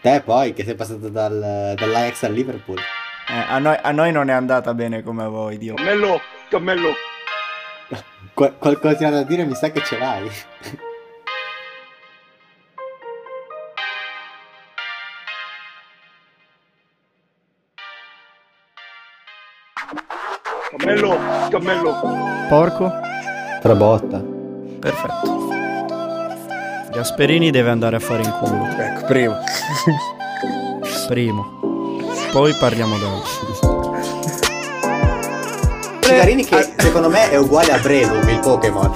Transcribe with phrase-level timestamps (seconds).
[0.00, 2.78] Te poi, che sei passato dal, dall'Ajax al Liverpool.
[2.78, 5.74] Eh, a, noi, a, noi, non è andata bene come a voi, Dio.
[5.74, 6.92] Cammello, cammello.
[8.32, 10.30] Qual- qualcosa da dire mi sa che ce l'hai.
[20.76, 21.18] Cammello,
[21.50, 22.46] cammello.
[22.48, 22.92] Porco?
[23.60, 24.22] Trabotta.
[24.78, 25.47] Perfetto.
[26.98, 28.66] Gasperini deve andare a fare in culo.
[28.76, 29.36] Ecco, primo.
[31.06, 31.46] Primo.
[32.32, 34.00] Poi parliamo d'altro.
[36.00, 38.92] Cigarini che secondo me è uguale a Breloom, il Pokémon.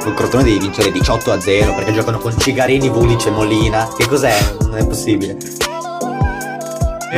[0.00, 3.86] Sul Crotone devi vincere 18 a 0 perché giocano con Cigarini, Vulic e Molina.
[3.94, 4.34] Che cos'è?
[4.60, 5.36] Non è possibile.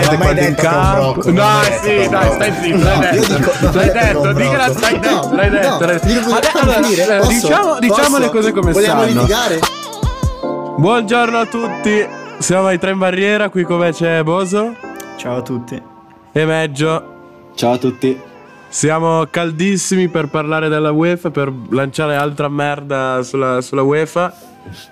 [0.05, 1.49] Non ho mai detto che è un brocco, No,
[1.83, 3.73] sì, dai, stai zitto, No, l'hai detto.
[3.73, 4.79] L'hai detto che è un detto, di che la brocco.
[4.79, 9.21] stai detto, l'hai detto, Allora, eh, diciamo- diciamo le cose come Vogliamo stanno.
[9.21, 9.59] litigare?
[10.77, 12.07] Buongiorno a tutti,
[12.39, 14.75] siamo ai tre in barriera, qui come c'è Boso
[15.17, 15.81] Ciao a tutti.
[16.33, 17.17] e Meggio.
[17.55, 18.21] Ciao a tutti.
[18.69, 24.33] Siamo caldissimi per parlare della UEFA, per lanciare altra merda sulla, sulla UEFA,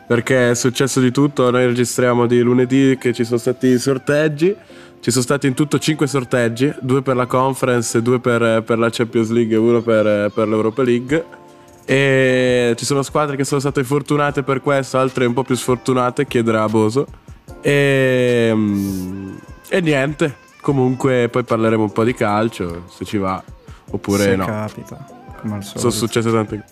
[0.06, 4.56] perché è successo di tutto, noi registriamo di lunedì che ci sono stati i sorteggi,
[5.00, 8.90] ci sono stati in tutto 5 sorteggi, due per la Conference, due per, per la
[8.90, 11.24] Champions League e uno per, per l'Europa League.
[11.84, 16.26] E ci sono squadre che sono state fortunate per questo, altre un po' più sfortunate,
[16.26, 17.06] chiederà a Boso.
[17.60, 19.36] E, mm,
[19.68, 23.42] e niente, comunque poi parleremo un po' di calcio, se ci va,
[23.90, 24.46] oppure Se no.
[24.46, 25.06] capita.
[25.40, 25.90] Come al Sono solito.
[25.90, 26.64] successe tante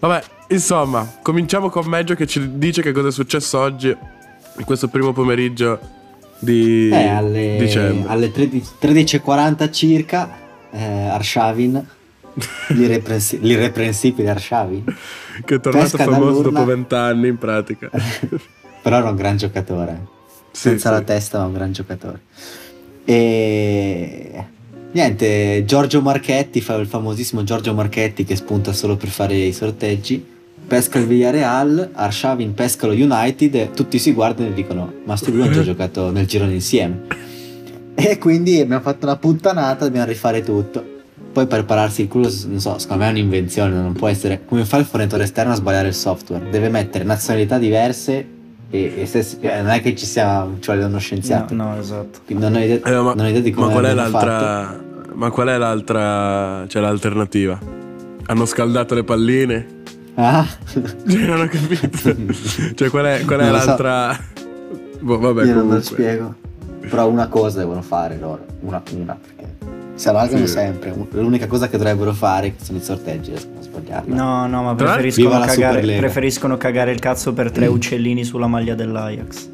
[0.00, 4.88] Vabbè, insomma, cominciamo con Meggio che ci dice che cosa è successo oggi, in questo
[4.88, 5.98] primo pomeriggio
[6.40, 8.08] di Eh, alle, dicembre.
[8.10, 10.28] alle 13 13.40 circa,
[10.72, 11.86] eh, Arshavin,
[12.68, 14.84] l'irreprensi- l'irreprensibile Arshavin,
[15.44, 17.90] Che è tornato pesca famoso dopo vent'anni in pratica.
[18.82, 20.18] però era un gran giocatore.
[20.52, 20.94] Sì, Senza sì.
[20.94, 22.20] la testa, ma un gran giocatore.
[23.04, 24.44] E
[24.92, 30.38] niente, Giorgio Marchetti fa il famosissimo Giorgio Marchetti che spunta solo per fare i sorteggi.
[30.70, 35.32] Pesca il Villarreal, Arshavin pesca lo United e tutti si guardano e dicono: Ma sti
[35.32, 37.06] due hanno già giocato nel girone insieme.
[37.96, 40.80] E quindi abbiamo fatto una puttanata, dobbiamo rifare tutto.
[41.32, 44.64] Poi per pararsi il culo, non so, secondo me è un'invenzione, non può essere come
[44.64, 46.48] fa il fornitore esterno a sbagliare il software.
[46.50, 48.24] Deve mettere nazionalità diverse
[48.70, 51.52] e, e se- eh, non è che ci sia, ci vuole uno scienziato.
[51.52, 52.20] No, no, esatto.
[52.24, 54.80] Quindi non ho idea, Eh, ma, non ho idea di come ma qual è l'altra
[55.14, 57.58] Ma qual è l'altra cioè l'alternativa?
[58.26, 59.78] Hanno scaldato le palline?
[60.14, 60.46] Ah?
[61.04, 62.14] Non ho capito.
[62.74, 63.66] cioè qual è, qual è Non lo so.
[63.66, 64.18] l'altra
[65.00, 65.82] Boh, vabbè, Io non lo comunque.
[65.82, 66.34] spiego.
[66.80, 69.54] Però una cosa devono fare loro, una, una perché
[69.94, 70.52] si allargano Sì.
[70.52, 70.94] sempre.
[71.12, 74.14] L'unica cosa che dovrebbero fare sono i sorteggi, sbagliarla.
[74.14, 79.48] No, no, ma preferiscono cagare, preferiscono cagare il cazzo per tre uccellini sulla maglia dell'Ajax.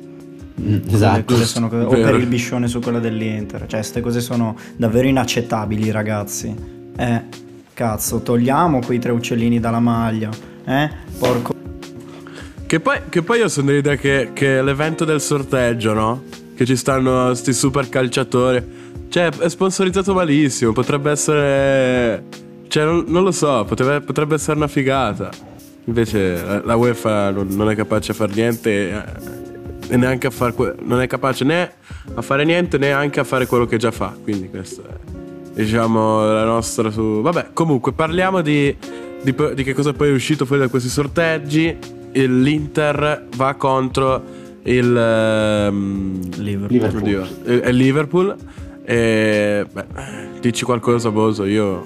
[0.59, 1.25] Mm, esatto.
[1.25, 3.61] quelle sono cose- o per il biscione su quella dell'Inter.
[3.67, 6.55] Cioè, queste cose sono davvero inaccettabili, ragazzi.
[6.97, 7.23] Eh,
[7.77, 10.31] cazzo, togliamo quei tre uccellini dalla maglia.
[10.65, 11.55] Eh, porco.
[12.65, 16.23] Che poi, che poi io sono dell'idea che, che l'evento del sorteggio, no?
[16.55, 18.65] Che ci stanno sti super calciatori.
[19.11, 20.73] Cioè, è sponsorizzato malissimo.
[20.73, 22.25] Potrebbe essere.
[22.67, 25.29] Cioè, non, non lo so, potrebbe, potrebbe essere una figata.
[25.85, 28.71] Invece la, la UEFA non, non è capace a fare niente.
[28.91, 29.05] eh,
[29.93, 30.55] E neanche a fare.
[30.83, 31.73] Non è capace né
[32.15, 34.17] a fare niente, né anche a fare quello che già fa.
[34.23, 35.16] Quindi questa è.
[35.57, 37.23] Diciamo la nostra su.
[37.23, 38.77] Vabbè, comunque parliamo di,
[39.23, 41.75] di, di che cosa poi è uscito fuori da questi sorteggi.
[42.13, 44.23] L'Inter va contro
[44.65, 46.69] il ehm, Liverpool.
[46.71, 47.03] Liverpool.
[47.03, 48.37] oddio, il- il Liverpool.
[48.85, 49.85] E beh,
[50.41, 51.45] dici qualcosa, Boso.
[51.47, 51.85] Io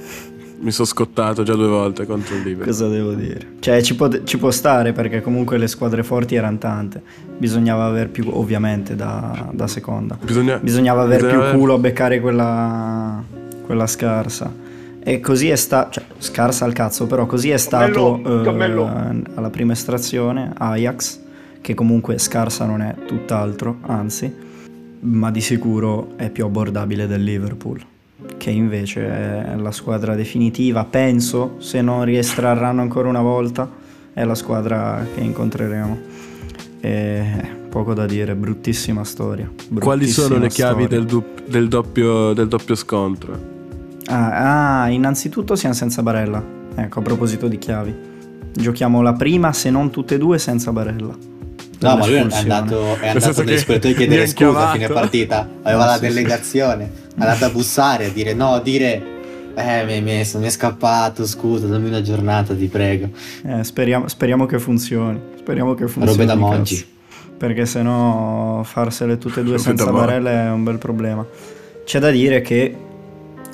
[0.62, 2.66] mi sono scottato già due volte contro il Liverpool.
[2.66, 3.52] Cosa devo dire?
[3.60, 7.00] Cioè, ci può, ci può stare perché comunque le squadre forti erano tante.
[7.38, 10.18] Bisognava aver più, ovviamente, da, da seconda.
[10.20, 13.22] Bisogna, Bisognava aver bisogna più culo a beccare quella,
[13.70, 14.52] quella scarsa.
[15.00, 19.24] E così è stato, cioè scarsa al cazzo, però così è stato Cammello, eh, cammello.
[19.34, 21.20] alla prima estrazione Ajax,
[21.60, 24.34] che comunque scarsa non è tutt'altro, anzi,
[25.00, 27.80] ma di sicuro è più abbordabile del Liverpool,
[28.36, 33.70] che invece è la squadra definitiva, penso, se non riestrarranno ancora una volta,
[34.12, 35.98] è la squadra che incontreremo.
[36.80, 39.48] E poco da dire, bruttissima storia.
[39.78, 43.49] Quali sono le bruttissima chiavi del, du- del doppio, del doppio scontro?
[44.12, 46.42] Ah, ah, innanzitutto siamo senza Barella.
[46.74, 47.94] Ecco, a proposito di chiavi.
[48.52, 51.16] Giochiamo la prima, se non tutte e due, senza Barella.
[51.82, 55.48] No, ma lui è andato, è andato che spogliatoi a chiedere scusa a fine partita.
[55.62, 56.06] Aveva Ah, la sì, sì.
[56.08, 56.84] delegazione,
[57.16, 59.02] è andato a bussare a dire no, dire
[59.54, 63.08] eh, mi, mi, mi è scappato, scusa, dammi una giornata, ti prego.
[63.44, 65.18] Eh, speriamo, speriamo che funzioni.
[65.38, 66.10] Speriamo che funzioni.
[66.10, 66.84] Robe da mongi.
[67.38, 69.90] perché sennò farsele tutte e due senza.
[69.90, 71.24] Barella è un bel problema.
[71.84, 72.76] C'è da dire che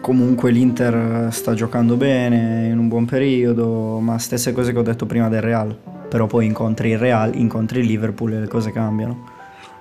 [0.06, 5.04] comunque l'Inter sta giocando bene, in un buon periodo, ma stesse cose che ho detto
[5.04, 5.76] prima del Real.
[6.08, 9.28] Però poi incontri il Real, incontri il Liverpool e le cose cambiano.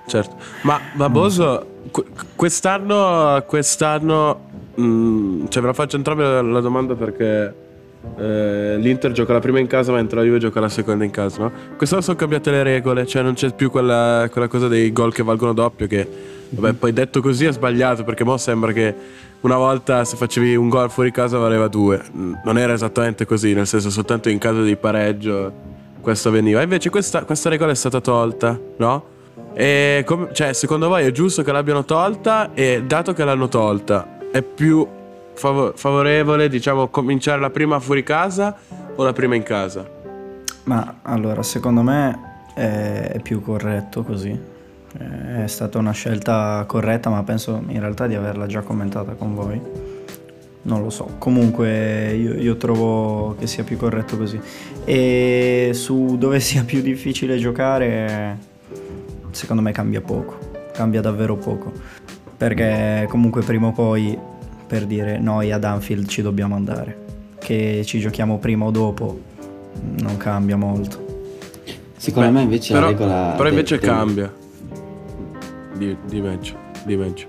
[0.04, 0.34] Certo.
[0.62, 4.40] Ma, ma Boso, que- quest'anno, quest'anno,
[4.80, 7.54] mm, cioè ve la faccio entrambe la, la domanda perché
[8.18, 11.42] eh, l'Inter gioca la prima in casa mentre la Juve gioca la seconda in casa,
[11.42, 11.52] no?
[11.76, 15.22] Quest'anno sono cambiate le regole, cioè non c'è più quella, quella cosa dei gol che
[15.22, 16.08] valgono doppio che,
[16.48, 20.68] vabbè, poi detto così è sbagliato perché mo sembra che una volta se facevi un
[20.68, 22.02] gol fuori casa valeva due.
[22.12, 25.52] Non era esattamente così, nel senso soltanto in caso di pareggio
[26.00, 26.62] questo avveniva.
[26.62, 29.14] Invece questa, questa regola è stata tolta, no?
[29.54, 32.50] E com- cioè, secondo voi è giusto che l'abbiano tolta?
[32.54, 34.86] E dato che l'hanno tolta, è più
[35.34, 38.56] favo- favorevole, diciamo, cominciare la prima fuori casa
[38.96, 39.88] o la prima in casa?
[40.64, 44.54] Ma allora, secondo me è più corretto così.
[44.98, 49.60] È stata una scelta corretta, ma penso in realtà di averla già commentata con voi.
[50.62, 51.14] Non lo so.
[51.18, 54.40] Comunque io, io trovo che sia più corretto così.
[54.84, 58.38] E su dove sia più difficile giocare,
[59.30, 60.38] secondo me cambia poco.
[60.72, 61.72] Cambia davvero poco.
[62.36, 64.18] Perché comunque prima o poi,
[64.66, 67.04] per dire, noi ad Anfield ci dobbiamo andare.
[67.38, 69.20] Che ci giochiamo prima o dopo,
[70.00, 71.04] non cambia molto.
[71.96, 73.34] Secondo Beh, me invece però, la regola...
[73.36, 74.32] Però invece del- cambia.
[75.76, 77.26] Di, di meglio, di meglio.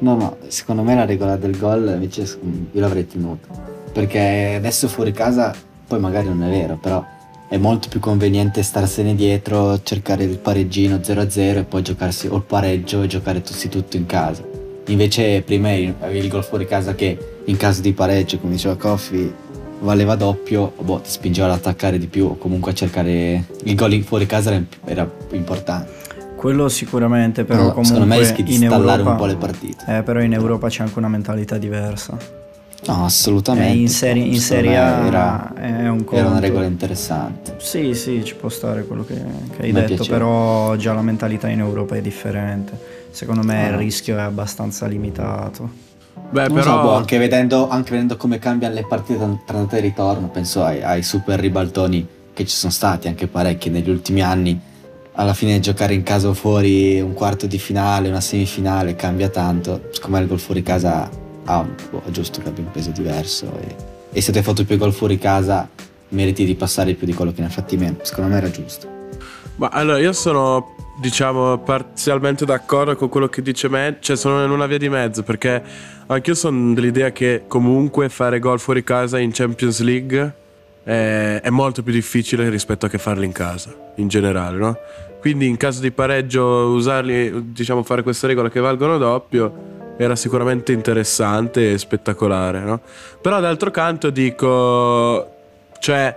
[0.00, 2.38] No, no, secondo me la regola del gol invece
[2.72, 3.48] io l'avrei tenuta.
[3.92, 5.54] Perché adesso fuori casa,
[5.86, 7.04] poi magari non è vero, però
[7.48, 12.42] è molto più conveniente starsene dietro, cercare il pareggino 0-0 e poi giocarsi o il
[12.42, 14.44] pareggio e giocare tutti tutto in casa.
[14.88, 19.32] Invece prima avevi il gol fuori casa che in caso di pareggio, come diceva Coffi,
[19.80, 24.00] valeva doppio, boh, ti spingeva ad attaccare di più o comunque a cercare il gol
[24.02, 26.07] fuori casa era, era importante.
[26.38, 29.34] Quello sicuramente, però No, comunque secondo me rischi di in installare Europa, un po' le
[29.36, 29.96] partite.
[29.98, 32.16] Eh, però in Europa c'è anche una mentalità diversa.
[32.86, 33.76] No, Eh, assolutamente.
[33.76, 36.14] in serie, in serie A era, è un conto.
[36.14, 37.56] era una regola interessante.
[37.58, 40.16] Sì, sì, ci può stare quello che, che hai Mi detto, piaceva.
[40.16, 42.78] però già la mentalità in Europa è differente.
[43.10, 45.68] Secondo me Ah, il rischio è abbastanza limitato.
[46.30, 46.76] Beh, Non però.
[46.76, 50.28] so, boh, anche, vedendo, anche vedendo come cambiano le partite tra- tra andata e ritorno,
[50.28, 54.60] penso ai, ai super ribaltoni che ci sono stati anche parecchi negli ultimi anni.
[55.18, 59.88] Alla fine giocare in casa o fuori un quarto di finale, una semifinale cambia tanto.
[59.90, 61.10] Secondo me il gol fuori casa
[61.44, 63.52] ha un boh, è giusto che abbia un peso diverso.
[63.60, 63.74] E,
[64.12, 65.68] e se ti hai fatto più gol fuori casa,
[66.10, 67.96] meriti di passare più di quello che ne ha fatti meno.
[68.02, 68.86] Secondo me era giusto.
[69.56, 74.52] Ma allora io sono, diciamo, parzialmente d'accordo con quello che dice me, cioè sono in
[74.52, 75.60] una via di mezzo perché
[76.06, 80.34] anch'io sono dell'idea che comunque fare gol fuori casa in Champions League
[80.84, 84.78] è, è molto più difficile rispetto a che farli in casa, in generale, no?
[85.20, 90.72] Quindi in caso di pareggio usarli, diciamo, fare queste regole che valgono doppio era sicuramente
[90.72, 92.80] interessante e spettacolare, no?
[93.20, 95.34] Però d'altro canto dico,
[95.80, 96.16] cioè,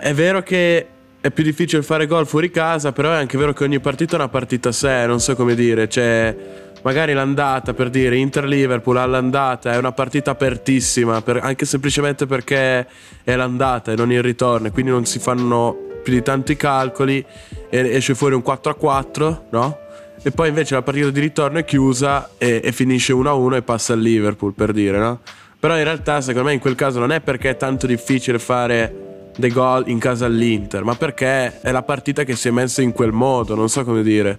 [0.00, 0.86] è vero che
[1.20, 4.16] è più difficile fare gol fuori casa, però è anche vero che ogni partita è
[4.16, 6.36] una partita a sé, non so come dire, cioè
[6.82, 12.88] magari l'andata per dire Inter-Liverpool all'andata è una partita apertissima, per- anche semplicemente perché
[13.22, 17.24] è l'andata e non il ritorno, quindi non si fanno più di tanti calcoli
[17.70, 19.78] e esce fuori un 4-4, no?
[20.22, 23.92] E poi invece la partita di ritorno è chiusa e, e finisce 1-1 e passa
[23.92, 25.20] al Liverpool, per dire, no?
[25.58, 29.30] Però in realtà secondo me in quel caso non è perché è tanto difficile fare
[29.36, 32.92] dei gol in casa all'Inter, ma perché è la partita che si è messa in
[32.92, 34.38] quel modo, non so come dire.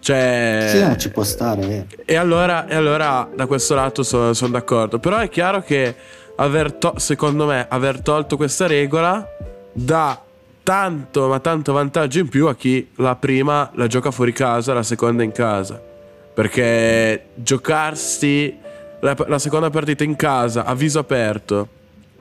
[0.00, 0.66] Cioè...
[0.70, 1.86] Sì, no, ci può stare, vero.
[2.04, 4.98] E allora, e allora da questo lato sono, sono d'accordo.
[4.98, 5.94] Però è chiaro che
[6.36, 9.26] aver to- secondo me aver tolto questa regola
[9.72, 10.22] dà
[10.68, 14.82] tanto, ma tanto vantaggio in più a chi la prima la gioca fuori casa, la
[14.82, 15.80] seconda in casa.
[16.34, 18.54] Perché giocarsi
[19.00, 21.68] la, la seconda partita in casa a viso aperto,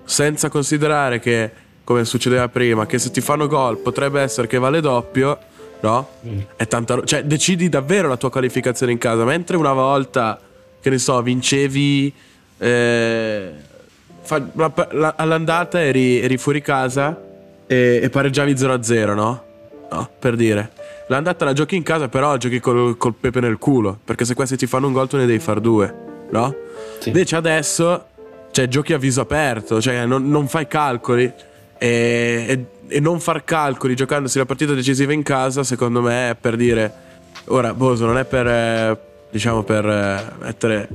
[0.05, 1.51] senza considerare che,
[1.83, 5.37] come succedeva prima, che se ti fanno gol potrebbe essere che vale doppio,
[5.81, 6.07] no?
[6.55, 9.25] È tanta ro- Cioè, decidi davvero la tua qualificazione in casa.
[9.25, 10.39] Mentre una volta,
[10.79, 12.13] che ne so, vincevi.
[12.59, 13.51] eh,
[14.21, 17.25] fa- la- la- all'andata eri, eri fuori casa
[17.67, 19.43] e, e pareggiavi 0-0, no?
[19.91, 20.71] No, per dire.
[21.07, 23.97] L'andata la giochi in casa, però giochi col, col pepe nel culo.
[24.03, 25.93] Perché se questi ti fanno un gol, tu ne devi fare due,
[26.31, 26.53] no?
[26.99, 27.09] Sì.
[27.09, 28.05] Invece adesso,
[28.51, 31.31] cioè, giochi a viso aperto, cioè, non, non fai calcoli.
[31.79, 36.35] E, e- e non far calcoli giocandosi la partita decisiva in casa, secondo me, è
[36.35, 36.91] per dire.
[37.45, 38.47] Ora, Boso, non è per.
[38.47, 38.97] eh,
[39.29, 40.87] diciamo, per eh, mettere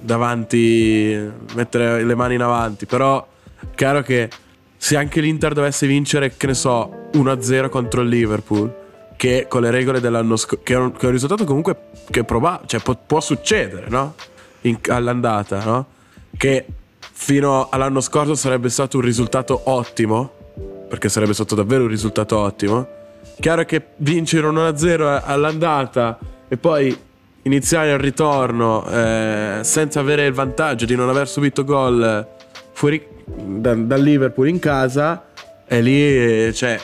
[0.00, 1.30] davanti.
[1.54, 3.24] mettere le mani in avanti, però.
[3.74, 4.28] Chiaro che
[4.86, 8.72] se anche l'Inter dovesse vincere, che ne so, 1-0 contro il Liverpool,
[9.16, 11.76] che con le regole dell'anno scorso, che, è un- risultato comunque
[12.08, 14.14] che proba- cioè, può, può succedere, no?
[14.60, 15.86] In- all'andata, no?
[16.36, 16.66] Che
[17.00, 20.30] fino all'anno scorso sarebbe stato un risultato ottimo,
[20.88, 22.86] perché sarebbe stato davvero un risultato ottimo.
[23.40, 26.16] Chiaro che vincere un 1-0 all'andata
[26.46, 26.96] e poi
[27.42, 32.24] iniziare il ritorno eh, senza avere il vantaggio di non aver subito gol
[32.70, 35.24] fuori da- dal Liverpool in casa,
[35.66, 36.78] e lì eh, cioè,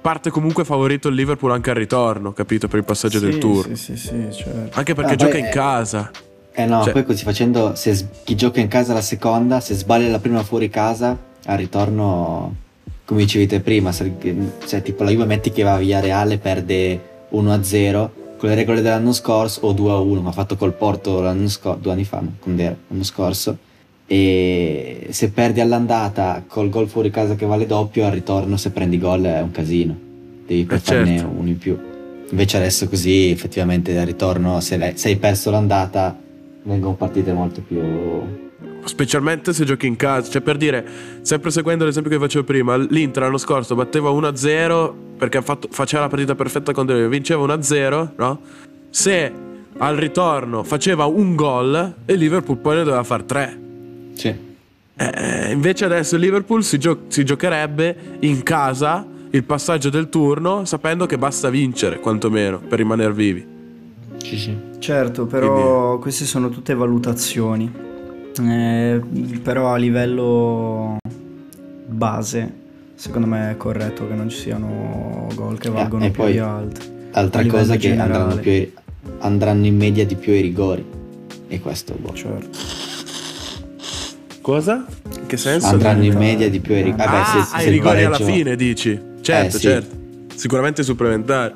[0.00, 2.68] parte comunque favorito il Liverpool anche al ritorno, capito?
[2.68, 3.74] Per il passaggio del Sì, turno.
[3.74, 4.78] Sì, sì, sì, certo.
[4.78, 6.10] Anche perché Ah, gioca poi in casa.
[6.52, 10.08] Eh no, Cioè- poi così facendo, se chi gioca in casa la seconda, se sbaglia
[10.08, 12.54] la prima fuori casa, al ritorno,
[13.04, 14.14] come dicevi te prima, se-
[14.66, 16.98] cioè tipo la Juve metti che va via Reale perde
[17.30, 21.78] 1-0, con le regole dell'anno scorso, o 2-1, ma ha fatto col Porto l'anno scorso,
[21.80, 22.32] due anni fa, no?
[22.40, 23.56] quando era l'anno scorso,
[24.06, 28.98] e se perdi all'andata col gol fuori casa che vale doppio, al ritorno se prendi
[28.98, 29.96] gol è un casino,
[30.46, 31.32] devi per Eh, farne certo.
[31.36, 31.78] uno in più.
[32.30, 36.16] Invece adesso così effettivamente al ritorno, se, l'hai- se hai perso l'andata,
[36.62, 37.80] vengono partite molto più...
[38.84, 40.84] Specialmente se giochi in casa, cioè per dire,
[41.22, 46.08] sempre seguendo l'esempio che facevo prima, l'Inter l'anno scorso batteva 1-0 perché fatto- faceva la
[46.08, 48.40] partita perfetta con Del vinceva 1-0, no?
[48.90, 49.32] Se
[49.78, 53.60] al ritorno faceva un gol e Liverpool poi ne doveva fare 3.
[54.16, 54.34] Sì.
[54.98, 60.64] Eh, invece adesso il Liverpool si, gio- si giocherebbe in casa il passaggio del turno
[60.64, 63.46] sapendo che basta vincere quantomeno per rimanere vivi.
[64.22, 64.56] Sì, sì.
[64.78, 67.70] Certo, però queste sono tutte valutazioni.
[68.40, 69.00] Eh,
[69.42, 70.96] però a livello
[71.86, 72.52] base,
[72.94, 76.32] secondo me è corretto che non ci siano gol che Eh, valgono e più poi
[76.32, 76.88] di altri.
[77.12, 78.72] Altra cosa che andranno, più ai-
[79.20, 80.84] andranno in media di più ai rigori.
[81.48, 82.14] E questo, boh.
[82.14, 82.58] Certo.
[84.46, 84.86] Cosa?
[85.18, 85.66] In che senso?
[85.66, 87.02] Andranno in media di più ai rigori.
[87.04, 88.96] Vabbè, ah, se, se ai rigori alla fine dici?
[89.20, 89.66] Certo, Eh, sì.
[89.66, 89.96] certo.
[90.36, 91.54] Sicuramente supplementari.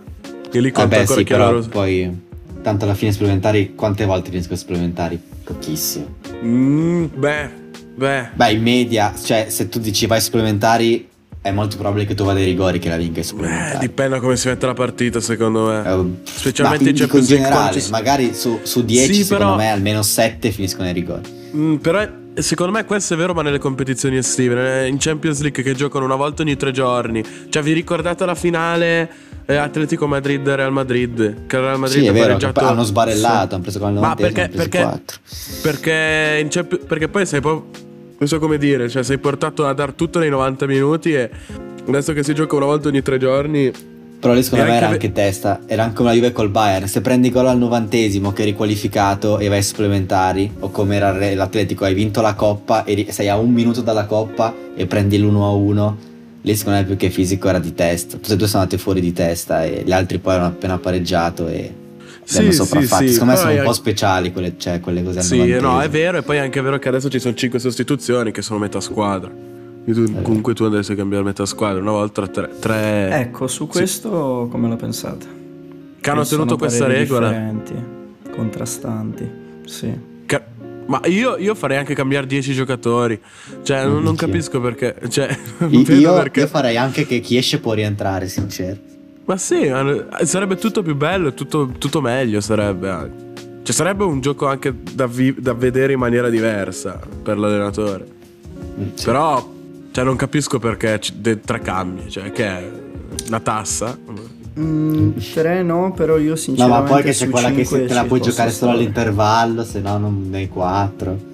[0.50, 2.20] Che lì conta Vabbè, ancora sì, chi è però poi...
[2.62, 5.20] Tanto alla fine supplementari, quante volte finiscono supplementari?
[5.44, 6.16] Pochissimo.
[6.42, 7.50] Mm, beh,
[7.94, 8.28] beh.
[8.35, 11.06] Beh, in media, cioè, se tu dici vai supplementari,
[11.40, 13.87] è molto probabile che tu vada ai rigori che la vinca Eh, supplementari.
[13.87, 15.78] dipende da come si mette la partita, secondo me.
[15.88, 20.02] Eh, Specialmente in Champions League generale, magari su, su 10 Sì, secondo però- me almeno
[20.02, 21.38] 7 finiscono ai rigori.
[21.54, 24.87] Mm, però secondo me questo è vero, ma nelle competizioni estive.
[24.88, 27.22] In Champions League che giocano una volta ogni tre giorni.
[27.49, 29.10] Cioè, vi ricordate la finale
[29.46, 31.46] eh, Atletico Madrid-Real Madrid?
[31.46, 32.60] Che il Real Madrid sì, è ha vero, pareggiato.
[32.64, 35.18] hanno sbarellato, hanno preso con il Ma 90 perché- hanno preso perché- 4.
[35.62, 37.88] Perché, Champions- perché poi sei proprio.
[38.18, 41.30] Non so come dire, cioè sei portato a dar tutto nei 90 minuti e
[41.87, 43.72] adesso che si gioca una volta ogni tre giorni.
[44.20, 46.86] Però lì secondo me era anche testa, era anche la Juve col Bayern.
[46.86, 51.10] Se prendi gol al novantesimo che è riqualificato e vai ai supplementari, o come era
[51.34, 55.94] l'Atletico, hai vinto la coppa e sei a un minuto dalla coppa e prendi l'1-1,
[56.42, 58.18] lì secondo me più che fisico era di testa.
[58.18, 61.48] Tutte e due sono andate fuori di testa e gli altri poi hanno appena pareggiato
[61.48, 61.72] e
[62.24, 63.06] Sì, sopraffatti.
[63.06, 66.18] sì, secondo me sono un po' speciali quelle, cioè, quelle cose Sì, no, è vero,
[66.18, 69.32] e poi è anche vero che adesso ci sono 5 sostituzioni che sono metà squadra.
[69.92, 72.50] Tu- comunque tu andresti a cambiare metà squadra, una volta tre.
[72.59, 75.38] tre Ecco, su questo come la pensate?
[76.00, 77.28] che hanno tenuto questa regola.
[77.28, 77.75] Differenti,
[78.35, 79.30] contrastanti.
[79.66, 79.92] Sì.
[80.26, 80.42] Che-
[80.87, 83.20] Ma io, io farei anche cambiare 10 giocatori.
[83.62, 84.97] Cioè, non, non capisco perché.
[85.09, 85.28] Cioè,
[85.68, 86.40] Io, io- perché.
[86.40, 88.78] io farei anche che chi esce può rientrare, sincero.
[89.26, 93.28] Ma sì, ma- sarebbe tutto più bello, tutto, tutto meglio sarebbe anche.
[93.62, 98.06] Cioè, sarebbe un gioco anche da, vi- da vedere in maniera diversa per l'allenatore.
[98.80, 99.04] Mm, sì.
[99.04, 99.52] Però,
[99.92, 102.11] cioè, non capisco perché de- tre cambi.
[102.11, 102.70] Cioè, che è
[103.28, 103.97] una tassa.
[104.59, 107.85] Mm, tre no, però io No, sinceramente ma poi che c'è su quella che se
[107.87, 108.73] te la puoi giocare solo stare.
[108.85, 111.28] all'intervallo, se no non nei 4.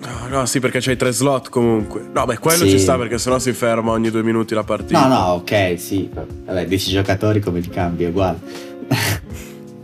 [0.00, 2.08] No, no, sì, perché c'hai tre slot comunque.
[2.12, 2.70] No, beh, quello Sì.
[2.70, 5.00] ci sta perché sennò si ferma ogni due minuti la partita.
[5.06, 6.08] No, no, ok, sì.
[6.12, 8.38] Vabbè, 10 giocatori come li cambi, è uguale.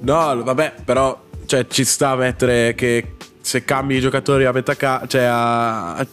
[0.04, 4.74] No, vabbè, però cioè, ci sta a mettere che se cambi i giocatori a metà
[4.76, 6.06] ca- cioè a, a,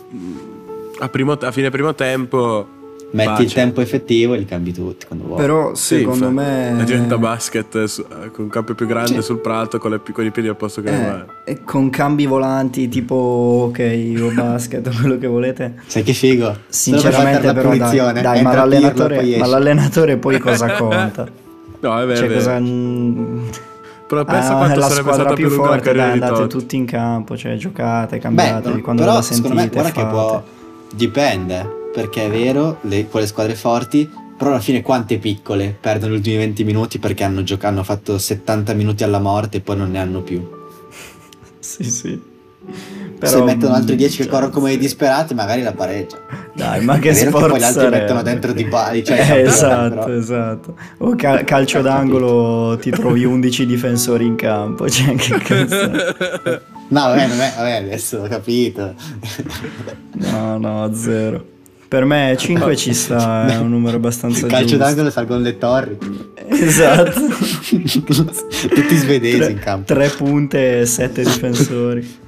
[1.02, 2.68] a primo- a fine primo tempo
[3.14, 3.44] Metti pace.
[3.44, 5.38] il tempo effettivo e li cambi tutti quando vuoi.
[5.40, 6.48] Però Sì, secondo infatti.
[6.76, 9.22] me E diventa basket su- eh, con un campo più grande Sì.
[9.24, 11.26] sul prato con, le con i piedi al posto che eh, va.
[11.44, 13.16] e con cambi volanti tipo
[13.70, 15.76] ok o basket o quello che volete.
[15.88, 16.56] Sai che figo?
[16.70, 21.28] Sinceramente per però la dai, punizione, dai, ma l'allenatore, poi ma l'allenatore poi cosa conta?
[21.82, 22.16] No, è vero.
[22.16, 22.40] Cioè è vero.
[22.40, 22.60] cosa...
[22.60, 23.48] mm,
[24.08, 26.76] Però pensa Ah, quanto la sarebbe squadra stata più più la forte, dai, andate tutti
[26.78, 29.66] in campo, cioè giocate, Beh, cambiatevi no, quando però la secondo sentite.
[29.78, 30.12] me guarda che fate.
[30.14, 30.44] può
[30.96, 36.18] dipende, perché è vero, le, quelle squadre forti, però alla fine quante piccole perdono gli
[36.18, 39.92] ultimi 20 minuti perché hanno, gioca- hanno fatto 70 minuti alla morte e poi non
[39.92, 40.42] ne hanno più.
[41.60, 42.20] Sì, sì.
[43.20, 44.78] Però, Se mettono altri 10 che cioè, corrono come sì.
[44.80, 46.18] disperati, magari la pareggia.
[46.56, 49.42] Dai, ma che che sport poi gli altri mettono dentro di pali, cioè, Eh, campione,
[49.50, 50.14] esatto, però.
[50.14, 50.76] esatto.
[51.00, 56.62] O ca- calcio d'angolo ti trovi 11 difensori in campo, cioè che cazzo.
[56.92, 58.94] No, vabbè, non è, vabbè, adesso ho capito.
[60.14, 61.46] No, no, zero.
[61.88, 64.78] Per me 5 ci sta, è un numero abbastanza Calcio giusto.
[64.78, 65.98] d'angolo salgono le torri.
[66.48, 67.20] Esatto.
[68.74, 69.94] Tutti svedesi tre, in campo.
[69.94, 72.20] tre punte e 7 difensori.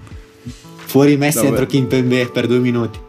[0.86, 1.48] Fuori Messi Vabbè.
[1.50, 3.00] dentro Kimpembe per due minuti.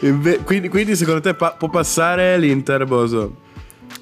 [0.00, 3.36] Inve- quindi, quindi secondo te pa- può passare l'Inter, Boso?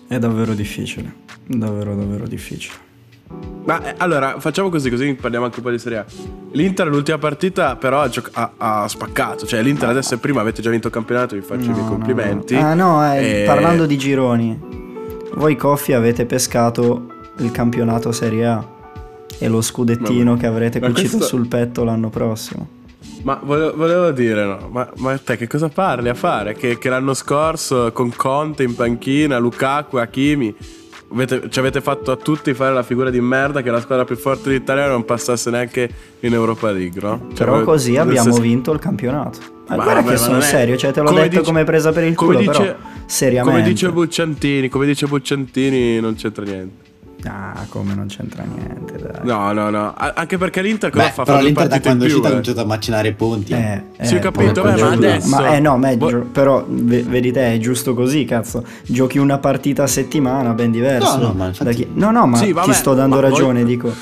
[0.09, 1.13] È davvero difficile.
[1.47, 2.75] Davvero, davvero difficile.
[3.65, 6.05] Ma eh, allora facciamo così, così parliamo anche un po' di Serie A.
[6.53, 9.47] L'Inter l'ultima partita però ha, gioc- ha- ha spaccato.
[9.47, 11.89] Cioè l'Inter adesso è prima, avete già vinto il campionato, vi faccio i miei No,
[11.89, 12.55] complimenti.
[12.55, 12.67] no, no.
[12.67, 14.61] Ah, no, eh, E- parlando di gironi,
[15.35, 17.07] voi Coffi avete pescato
[17.39, 18.65] il campionato Serie A
[19.39, 22.69] e lo scudettino che avrete cucito questo- sul petto l'anno prossimo.
[23.23, 26.53] Ma volevo, volevo dire, no, ma, ma te che cosa parli a fare?
[26.55, 30.55] Che, che l'anno scorso con Conte in panchina, Lukaku, Hakimi,
[31.13, 34.17] avete, ci avete fatto a tutti fare la figura di merda che la squadra più
[34.17, 35.89] forte d'Italia non passasse neanche
[36.21, 37.29] in Europa League, no?
[37.29, 39.39] Cioè, Però così abbiamo senso- vinto il campionato.
[39.67, 41.65] Ma, Ma guarda vabbè, che sono è- serio, cioè te l'ho come detto dice- come
[41.65, 43.59] presa per il come culo, dice- però seriamente.
[43.61, 46.84] Come dice Bucciantini, come dice Bucciantini non c'entra niente.
[47.27, 49.21] Ah, come non c'entra niente, dai.
[49.23, 49.95] No, no, no.
[49.97, 51.23] Anche perché l'Inter cosa Beh, fa?
[51.25, 52.31] però l'Inter da quando è uscita ha eh.
[52.33, 53.53] cominciato a macinare punti.
[53.53, 56.09] Eh, Sì, ho eh, capito, ma- beh, ma adesso- Ma eh no, Boh.
[56.09, 58.65] gio- però ve- vedi te, è giusto così, cazzo.
[58.87, 61.17] Giochi una partita a settimana, ben diverso.
[61.17, 63.21] No, no, ma infatti- Da chi- no, no, ma Sì, ti vabbè, sto dando ma
[63.23, 63.93] voi- ragione, dico.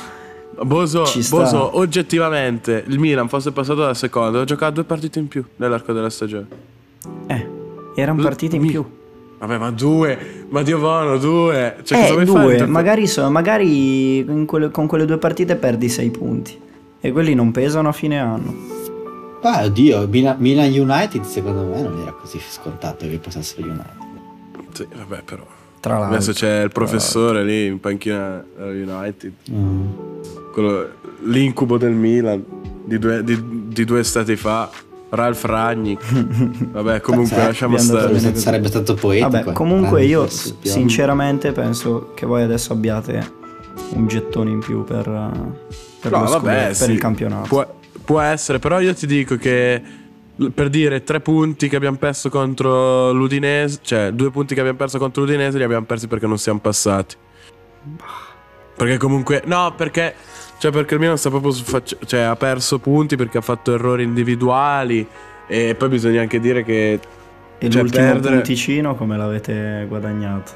[0.62, 1.04] Boso.
[1.30, 5.92] Boso, oggettivamente il Milan fosse passato da secondo, ha giocato due partite in più nell'arco
[5.92, 6.46] della stagione.
[7.26, 7.48] Eh,
[7.96, 8.84] erano partite in mi- più.
[9.42, 11.78] Vabbè, ma due, ma Dio buono, due.
[11.82, 16.10] Cioè, cosa eh, due, magari, so- magari in quelle- con quelle due partite perdi sei
[16.10, 16.56] punti.
[17.00, 18.54] E quelli non pesano a fine anno.
[19.42, 20.36] Ah, oddio, Milan,
[20.72, 24.10] United secondo me non era così scontato che passassero United.
[24.74, 25.44] Sì, vabbè, però.
[25.80, 26.14] Tra l'altro.
[26.14, 29.32] Adesso c'è il professore lì in panchina United.
[29.50, 29.86] Mm.
[30.52, 30.88] Quello-
[31.24, 32.44] l'incubo del Milan
[32.84, 34.70] di due, di- di due stati fa.
[35.12, 36.02] Ralf Ragnick.
[36.72, 38.34] Vabbè, comunque Pazzesco, lasciamo stare.
[38.34, 39.30] Sarebbe, stato poetico.
[39.30, 43.40] Vabbè, comunque Grande io sinceramente penso che voi adesso abbiate
[43.90, 45.04] un gettone in più per,
[46.00, 46.92] per, No, lo vabbè, scudetto, per sì.
[46.92, 47.48] il campionato.
[47.48, 49.82] Può, può essere, però io ti dico che
[50.54, 54.98] per dire tre punti che abbiamo perso contro l'Udinese, cioè due punti che abbiamo perso
[54.98, 57.16] contro l'Udinese li abbiamo persi perché non siamo passati.
[58.82, 60.14] Perché comunque, no, perché,
[60.58, 63.72] cioè perché il Milan sta proprio su faccia- cioè ha perso punti perché ha fatto
[63.74, 65.06] errori individuali
[65.46, 66.98] e poi bisogna anche dire che
[67.58, 70.52] e cioè, l'ultimo perdere- punticino come l'avete guadagnato?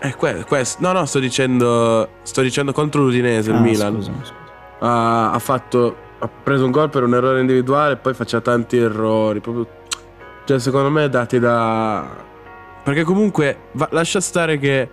[0.00, 3.94] eh, que- questo, no, no, sto dicendo sto dicendo contro l'Udinese il Ah, Milan.
[3.94, 4.32] scusami, scusa.
[4.80, 8.76] ha, ha fatto ha preso un gol per un errore individuale e poi faceva tanti
[8.76, 9.66] errori proprio
[10.44, 12.28] cioè secondo me dati da
[12.82, 14.88] perché comunque va- lascia stare che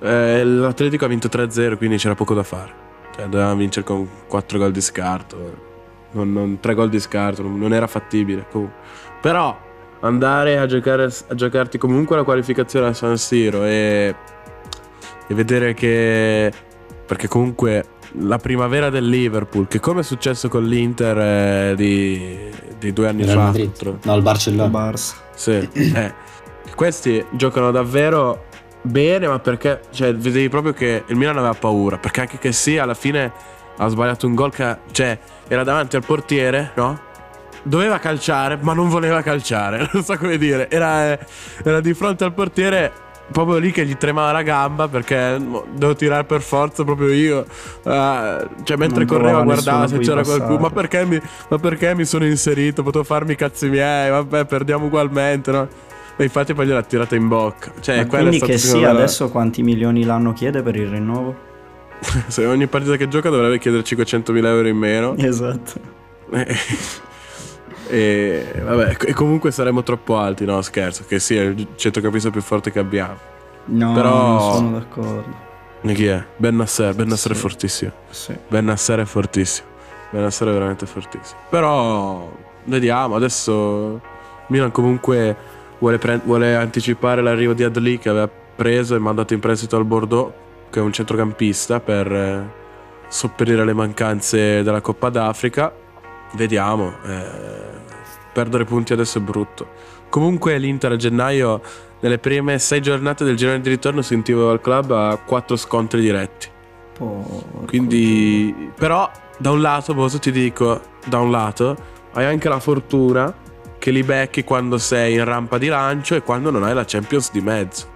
[0.00, 2.72] eh, l'Atletico ha vinto 3-0 quindi c'era poco da fare
[3.14, 5.66] cioè doveva vincere con 4 gol di scarto
[6.12, 8.76] non, non- 3 gol di scarto non, non era fattibile comunque.
[9.20, 9.56] però
[10.00, 14.14] andare a giocare a giocarti comunque la qualificazione a San Siro e,
[15.26, 16.52] e vedere che
[17.06, 17.84] perché comunque
[18.20, 22.48] la primavera del Liverpool, che come è successo con l'Inter eh, di,
[22.78, 23.98] di due anni Real fa, Madrid.
[24.02, 24.90] No, il Il Barcellona.
[24.90, 25.14] Barça.
[25.34, 26.14] sì, eh,
[26.74, 28.46] questi giocano davvero
[28.82, 32.82] bene, ma perché cioè, vedevi proprio che il Milan aveva paura, perché anche che sia
[32.82, 33.32] alla fine
[33.76, 37.06] ha sbagliato un gol che cioè, era davanti al portiere, no?
[37.62, 41.18] Doveva calciare, ma non voleva calciare, non so come dire, era,
[41.62, 45.38] era di fronte al portiere proprio lì che gli tremava la gamba perché
[45.74, 47.44] devo tirare per forza proprio io.
[47.84, 50.58] Eh, cioè, mentre Non correva guardava se c'era qualcuno.
[50.58, 52.82] Ma perché, mi, ma perché mi sono inserito?
[52.82, 55.68] Potevo farmi i cazzi miei, vabbè, perdiamo ugualmente, no?
[56.20, 57.72] E infatti poi gliel'ha tirata in bocca.
[57.80, 61.46] Cioè, Ma quindi che sia la- adesso quanti milioni l'anno chiede per il rinnovo?
[62.26, 65.16] Se ogni partita che gioca dovrebbe chiedere 500.000 euro in meno.
[65.16, 65.96] Esatto.
[67.90, 70.60] e vabbè, e comunque saremmo troppo alti, no?
[70.60, 73.16] Scherzo, che sia il centrocampista più forte che abbiamo.
[73.66, 75.46] No, Però- non sono d'accordo.
[75.80, 76.22] E chi è?
[76.36, 77.36] Ben Nasser, Ben Nasser Sì.
[77.38, 77.92] è fortissimo.
[78.10, 78.34] Sì.
[78.48, 79.68] Ben Nasser è fortissimo.
[80.10, 81.38] Ben Nasser è veramente fortissimo.
[81.48, 82.30] Però
[82.64, 84.00] vediamo, adesso
[84.48, 85.36] Milan comunque
[85.78, 89.84] vuole, pre- vuole anticipare l'arrivo di Adli che aveva preso e mandato in prestito al
[89.84, 90.32] Bordeaux,
[90.70, 92.50] che è un centrocampista per eh,
[93.08, 95.72] sopperire le mancanze della Coppa d'Africa.
[96.34, 96.94] Vediamo.
[97.04, 97.76] eh,
[98.32, 99.66] perdere punti adesso è brutto.
[100.08, 101.60] Comunque l'Inter a gennaio,
[102.00, 106.48] nelle prime sei giornate del girone di ritorno, sentivo al club a quattro scontri diretti.
[106.96, 107.64] Porco.
[107.66, 111.76] Quindi, però, da un lato, Boso, ti dico, da un lato,
[112.12, 113.34] hai anche la fortuna
[113.88, 117.30] che li becchi quando sei in rampa di lancio e quando non hai la Champions
[117.32, 117.86] di mezzo.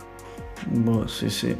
[0.64, 1.55] Boh, sì, sì.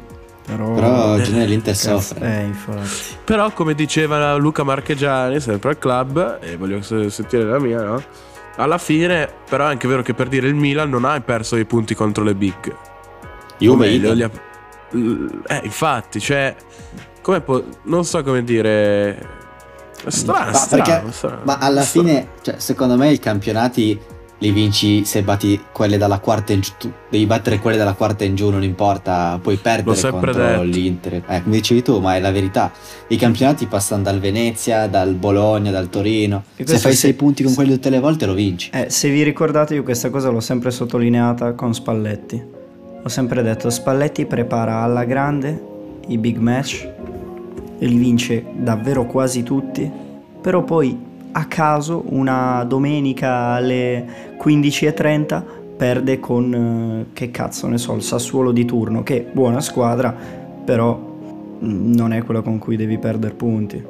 [0.45, 2.39] Però, Però Genere l'Inter Cazzo, soffre.
[2.39, 2.89] Eh, infatti.
[3.23, 8.03] Però, come diceva Luca Marchegiani, sempre al club, e voglio se- sentire la mia, no?
[8.55, 11.65] Alla fine, però è anche vero che per dire il Milan non ha perso i
[11.65, 12.71] punti contro le big.
[12.71, 12.75] O
[13.59, 14.31] Juve meglio, li ha-
[15.47, 16.55] Eh, infatti, cioè,
[17.21, 17.61] come può...
[17.83, 19.41] Non so come dire...
[20.03, 21.39] È strano, Ma, strano, perché- strano.
[21.43, 22.07] ma alla Strano.
[22.07, 23.97] fine, cioè, secondo me i campionati
[24.43, 26.71] li vinci se batti quelle dalla quarta in giù.
[26.77, 30.63] Tu devi battere quelle dalla quarta in giù, non importa, puoi perdere contro detto.
[30.63, 31.23] l'Inter.
[31.25, 32.69] Eh, come dicevi tu, ma è la verità.
[33.07, 36.43] I campionati passano dal Venezia, dal Bologna, dal Torino.
[36.57, 38.69] Se fai se- 6 punti con quelli tutte le volte lo vinci.
[38.73, 42.43] Eh, se vi ricordate, io questa cosa l'ho sempre sottolineata con Spalletti.
[43.01, 45.71] Ho sempre detto: Spalletti prepara alla grande
[46.07, 46.85] i big match
[47.79, 49.89] e li vince davvero quasi tutti.
[50.41, 55.43] Però poi a caso, una domenica alle 15.30,
[55.75, 60.15] perde con eh, che cazzo ne so, il Sassuolo di turno, che buona squadra,
[60.63, 60.97] però
[61.63, 63.83] mm, non è quella con cui devi perdere punti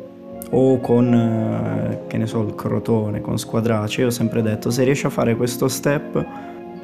[0.55, 4.01] o con, eh, che ne so, il Crotone, con Squadracci.
[4.01, 6.25] Io ho sempre detto, se riesci a fare questo step,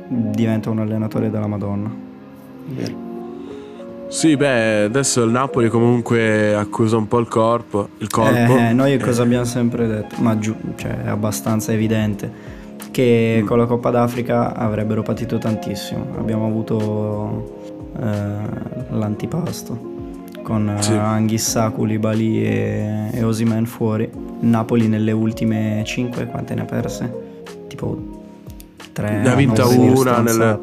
[0.08, 1.91] diventa un allenatore della Madonna.
[2.65, 3.09] Vero.
[4.10, 7.89] Sì, beh, adesso il Napoli comunque accusa un po' il corpo.
[8.00, 8.58] Il corpo.
[8.58, 10.15] Eh, noi cosa abbiamo sempre detto?
[10.19, 12.58] Ma giù, cioè, è abbastanza evidente
[12.91, 13.45] che Mm.
[13.45, 16.08] con la Coppa d'Africa avrebbero patito tantissimo.
[16.17, 19.98] Abbiamo avuto eh, l'antipasto
[20.41, 20.93] con eh, Sì.
[20.93, 24.10] Anghissà, Koulibaly e, e Osimen fuori.
[24.41, 27.13] Napoli nelle ultime 5 quante ne ha perse?
[27.67, 28.17] Tipo
[28.94, 30.58] 3 Ne ha vinta una nelle-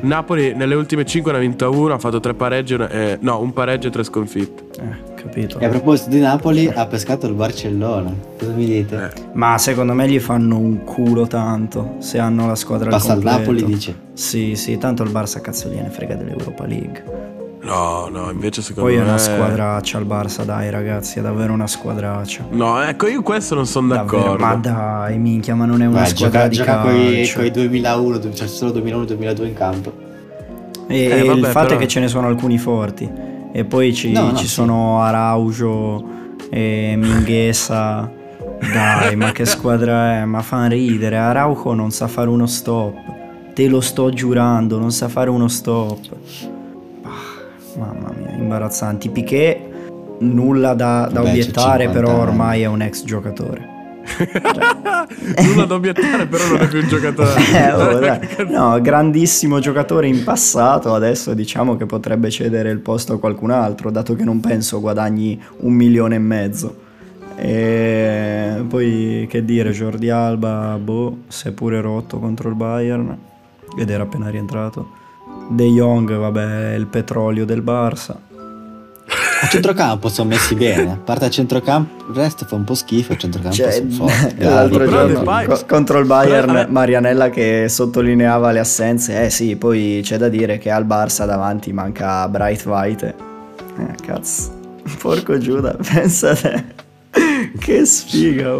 [0.00, 3.52] Napoli nelle ultime 5 ne ha vinta una, ha fatto tre pareggi, eh, no, un
[3.52, 4.64] pareggio e tre sconfitte.
[4.80, 5.58] Eh, capito.
[5.58, 8.12] E a proposito di Napoli, ha pescato il Barcellona.
[8.38, 9.10] Cosa mi dite?
[9.14, 9.20] Eh.
[9.34, 13.22] Ma secondo me gli fanno un culo tanto se hanno la squadra al Passa al
[13.22, 13.38] completo.
[13.52, 13.96] Napoli, dice.
[14.14, 17.30] Sì, sì, tanto il Barça cazzo gliene frega dell'Europa League.
[17.64, 19.08] No, no, invece secondo Poi è me...
[19.08, 22.46] una squadraccia il Barça, dai ragazzi, è davvero una squadraccia.
[22.50, 24.36] No, ecco, io questo non sono d'accordo.
[24.44, 27.38] ma dai, minchia, ma non è una Vai, squadra gioca, di gioca calcio.
[27.38, 29.92] coi 2001, c'è solo 2001-2002 in campo.
[30.88, 33.08] E, Eh, e vabbè, il fatto però- è che ce ne sono alcuni forti.
[33.52, 34.50] E poi ci, No, no, ci sì.
[34.54, 36.04] sono Araujo
[36.50, 38.10] e Minghesa.
[38.72, 40.24] Dai, ma che squadra è?
[40.24, 41.16] Ma fan ridere.
[41.16, 42.94] Araujo non sa fare uno stop.
[43.54, 45.98] Te lo sto giurando, non sa fare uno stop.
[47.76, 49.08] Mamma mia, imbarazzanti.
[49.10, 49.58] Piquet,
[50.20, 53.70] nulla da, da Beh, obiettare, 50 però ormai è un ex giocatore.
[55.44, 57.30] Nulla da obiettare, però non è più un giocatore.
[57.52, 58.44] Eh, oh.
[58.50, 63.90] No, grandissimo giocatore in passato, adesso diciamo che potrebbe cedere il posto a qualcun altro,
[63.90, 66.76] dato che non penso guadagni un milione e mezzo.
[67.36, 73.16] E poi che dire, Jordi Alba, boh, si è pure rotto contro il Bayern
[73.78, 75.00] ed era appena rientrato.
[75.50, 78.14] De Jong, vabbè, il petrolio del Barça.
[79.42, 80.92] A centrocampo sono messi bene.
[80.92, 83.12] A parte a centrocampo, il resto fa un po' schifo.
[83.12, 84.34] A centrocampo Cioè, sono forti.
[84.42, 86.68] l'altro giorno De Pai- co- contro il Bayern.
[86.70, 91.72] Marianella che sottolineava le assenze eh sì poi c'è da dire che al Barça davanti
[91.72, 93.14] manca Bright White
[93.78, 94.60] eh cazzo
[95.02, 96.64] porco Giuda pensa a te
[97.58, 98.58] che sfiga.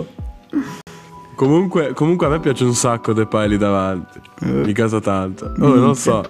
[1.36, 4.20] Comunque, comunque a me piace un sacco Depay lì davanti.
[4.40, 5.46] Mi casa tanto.
[5.46, 6.22] Oh, non lo so.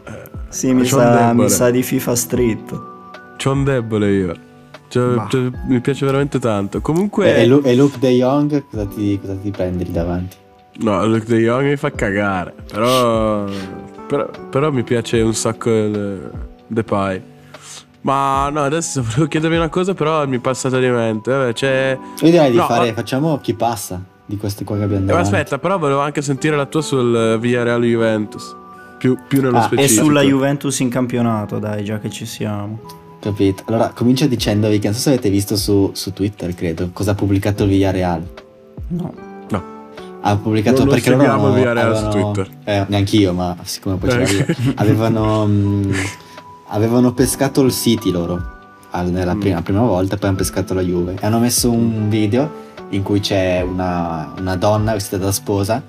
[0.52, 2.80] Sì mi sa, mi sa di FIFA Street
[3.36, 4.34] C'ho un debole io.
[4.88, 6.80] Cioè, cioè, mi piace veramente tanto.
[6.82, 7.34] Comunque...
[7.34, 10.36] E, e Lu- Luke De Jong, cosa ti, cosa ti prendi lì davanti?
[10.80, 12.52] No, Luke De Jong mi fa cagare.
[12.70, 13.46] Però,
[14.06, 16.30] però, però mi piace un sacco il
[16.66, 17.22] Depay.
[18.02, 21.30] Ma no, adesso volevo chiedervi una cosa, però mi è passata di mente.
[21.30, 21.98] Vabbè, c'è.
[22.20, 25.06] Io direi di No, fare, ma- facciamo chi passa di queste qua che abbiamo Eh,
[25.06, 25.28] davanti.
[25.28, 28.54] aspetta, però volevo anche sentire la tua sul eh, Villarreal Juventus.
[29.02, 30.04] Più, più nello Ah, e e specifico.
[30.04, 32.78] sulla Juventus in campionato dai già che ci siamo
[33.18, 33.64] Capito?
[33.66, 37.14] Allora, comincio dicendovi che non so se avete visto su, su Twitter, credo, cosa ha
[37.16, 38.22] pubblicato il Villarreal.
[38.88, 39.14] no
[39.50, 39.62] No.
[40.20, 42.52] Ha pubblicato Non lo perché loro seguiamo il avevano- Villarreal su avevano- Twitter.
[42.62, 44.32] Eh, neanch'io, ma siccome poi c'era Eh.
[44.32, 44.72] io.
[44.76, 45.92] Avevano, mm,
[46.68, 48.40] avevano pescato il City loro
[48.90, 49.40] al- nella Mm.
[49.40, 51.16] prima, prima volta, poi hanno pescato la Juve.
[51.20, 52.50] E hanno messo un video
[52.90, 55.82] in cui c'è una, una donna vestita da sposa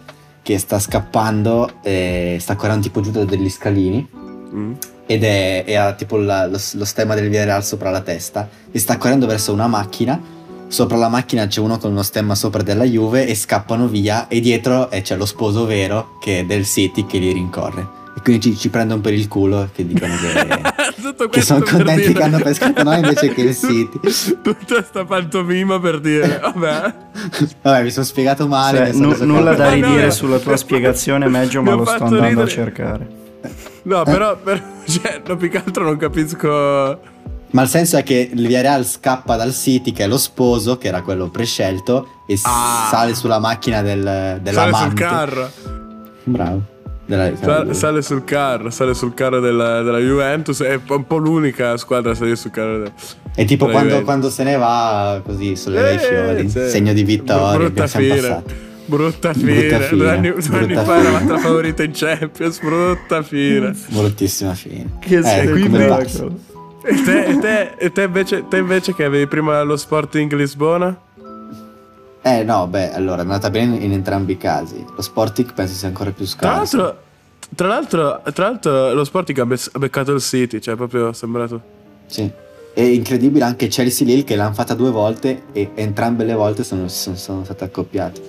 [0.43, 4.07] che sta scappando sta correndo tipo giù da degli scalini.
[4.53, 4.73] Mm.
[5.07, 8.47] ed è, e ha tipo la- lo, lo stemma del Villarreal sopra la testa.
[8.71, 10.21] E sta correndo verso una macchina.
[10.67, 14.27] Sopra la macchina c'è uno con uno stemma sopra della Juve e scappano via.
[14.27, 18.41] E dietro eh, c'è lo sposo vero che è del City che li rincorre Quindi
[18.41, 20.61] ci, ci prendono per il culo che dicono che,
[21.03, 23.99] Tutto che sono contenti dire- che hanno pescato noi invece che il City.
[24.41, 26.93] Tutta sta pantomima per dire, vabbè.
[27.61, 28.77] Vabbè, mi sono spiegato male.
[28.77, 30.11] Cioè, nu- reso nulla da no, ridire no.
[30.11, 32.47] sulla tua spiegazione, Meggio, Mi ma lo sto andando a ridere.
[32.47, 33.07] cercare.
[33.83, 34.57] No, però, però
[34.87, 36.99] cioè, no, più che altro non capisco.
[37.51, 40.87] Ma il senso è che il Villarreal scappa dal City, che è lo sposo, che
[40.87, 42.87] era quello prescelto, e Ah.
[42.89, 44.49] sale sulla macchina del, dell'amante.
[44.51, 45.51] Sale sul carro.
[46.23, 46.61] Bravo.
[47.17, 50.61] Della- Sale, sale sul carro, sale sul carro della, della Juventus.
[50.61, 52.79] È un po' l'unica squadra a salire sul carro.
[52.79, 52.91] del-
[53.35, 56.69] E tipo della quando, quando se ne va, così solleva i Eh, fiori, sì.
[56.69, 57.57] segno di vittoria.
[57.57, 58.43] Brutta fine.
[58.85, 59.53] Brutta fine.
[59.69, 62.59] Brutta fine, Due anni, due anni fa eravate la favorita in Champions.
[62.59, 63.73] Brutta fine.
[63.89, 64.89] Bruttissima fine.
[64.99, 66.25] Che eh, passa.
[66.85, 70.95] E te, e te- e te invece, te invece che avevi prima lo Sporting Lisbona?
[72.25, 74.85] Eh no, beh, allora è andata bene in entrambi i casi.
[74.95, 76.77] Lo Sporting penso sia ancora più Tra scarso.
[76.77, 77.01] l'altro,
[77.55, 81.13] tra l'altro, tra l'altro lo Sporting ha, bes- ha beccato il City, cioè proprio è
[81.13, 81.61] sembrato...
[82.07, 82.29] Sì.
[82.73, 86.87] È incredibile anche Chelsea Lille che l'hanno fatta due volte e entrambe le volte sono,
[86.87, 88.21] sono, sono state accoppiate.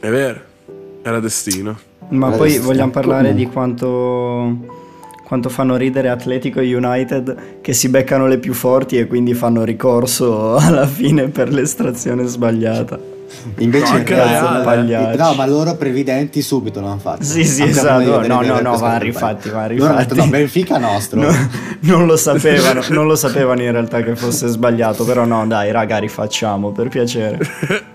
[0.00, 0.40] È vero,
[1.02, 1.78] era destino.
[2.08, 3.44] Ma Adesso poi stiamo- vogliamo parlare comunque.
[3.44, 4.56] di quanto,
[5.24, 9.62] quanto fanno ridere Atletico e United che si beccano le più forti e quindi fanno
[9.62, 12.98] ricorso alla fine per l'estrazione sbagliata.
[13.58, 15.18] Invece No, cazzo, eh, pagliacci.
[15.18, 17.24] no, ma loro previdenti subito l'hanno fatto.
[17.24, 18.26] Sì, sì, Anche esatto.
[18.26, 20.30] No, no, no, va rifatti, va Loro hanno detto, rifatti.
[20.30, 21.20] no, Benfica nostro.
[21.20, 21.30] No,
[21.80, 25.98] non lo sapevano, non lo sapevano in realtà che fosse sbagliato, però no, dai, raga,
[25.98, 27.38] rifacciamo per piacere.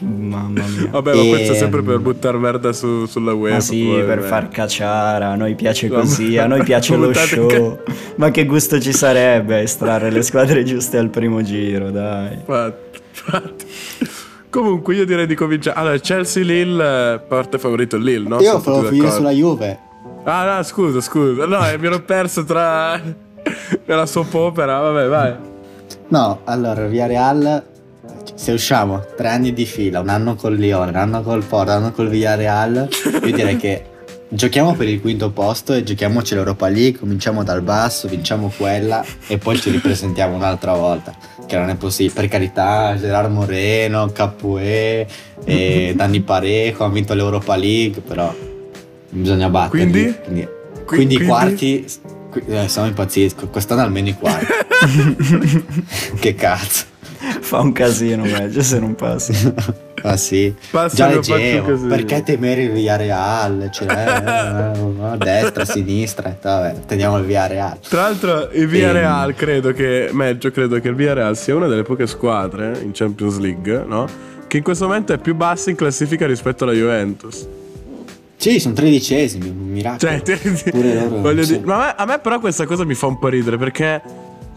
[0.00, 0.88] Mamma mia.
[0.90, 3.54] Vabbè, ma questo è Ehm, sempre per buttare merda su- sulla web.
[3.54, 7.78] Ma sì, per far cacciare, a noi piace così, a noi piace lo show.
[8.16, 12.34] Ma che gusto ci sarebbe estrarre le squadre giuste al primo giro, dai.
[12.34, 13.66] Infatti, infatti.
[14.50, 15.78] Comunque io direi di cominciare.
[15.78, 18.40] Allora, Chelsea Lille, eh, parte favorito il Lille, no?
[18.40, 19.78] Io volevo finire sulla Juve.
[20.24, 21.46] Ah, no, scusa, scusa.
[21.46, 23.00] No, eh, mi ero perso tra.
[23.86, 24.78] nella soap opera.
[24.80, 25.34] Vabbè, vai.
[26.08, 27.64] No, allora, via Real,
[28.34, 31.76] se usciamo tre anni di fila, un anno col Lione, un anno col Porto, un
[31.76, 32.88] anno col Villarreal,
[33.22, 33.84] io direi che
[34.32, 39.38] giochiamo per il quinto posto e giochiamoci l'Europa League, cominciamo dal basso, vinciamo quella e
[39.38, 41.14] poi ci ripresentiamo un'altra volta,
[41.46, 42.14] che non è possibile.
[42.14, 45.06] Per carità, Gerard Moreno, Capué
[45.44, 48.32] e Danny Parejo hanno vinto l'Europa League, però
[49.10, 49.90] bisogna batterli.
[49.90, 50.14] Quindi?
[50.22, 50.48] Quindi,
[50.84, 51.32] Qui- quindi i quindi?
[51.32, 51.86] quarti...
[52.30, 54.46] qui- eh, siamo impazzisco, quest'anno almeno i quarti.
[56.20, 56.84] che cazzo.
[57.40, 59.52] Fa un casino, meglio se non passi.
[60.02, 66.34] Ah sì, Passa già leggevo, perché temere il Villarreal, cioè, eh, a destra, a sinistra,
[66.40, 67.80] vabbè, teniamo il Villarreal.
[67.86, 70.08] Tra l'altro, il Villarreal, credo che.
[70.12, 74.06] Meglio, credo che il Villarreal sia una delle poche squadre in Champions League, no?
[74.46, 77.46] Che in questo momento è più bassa in classifica rispetto alla Juventus.
[78.36, 79.98] Sì, sono tredicesimi, un miracolo.
[79.98, 81.56] Cioè, ti- Pure loro, voglio sì.
[81.58, 84.00] dire- ma a me, a me però questa cosa mi fa un po' ridere perché,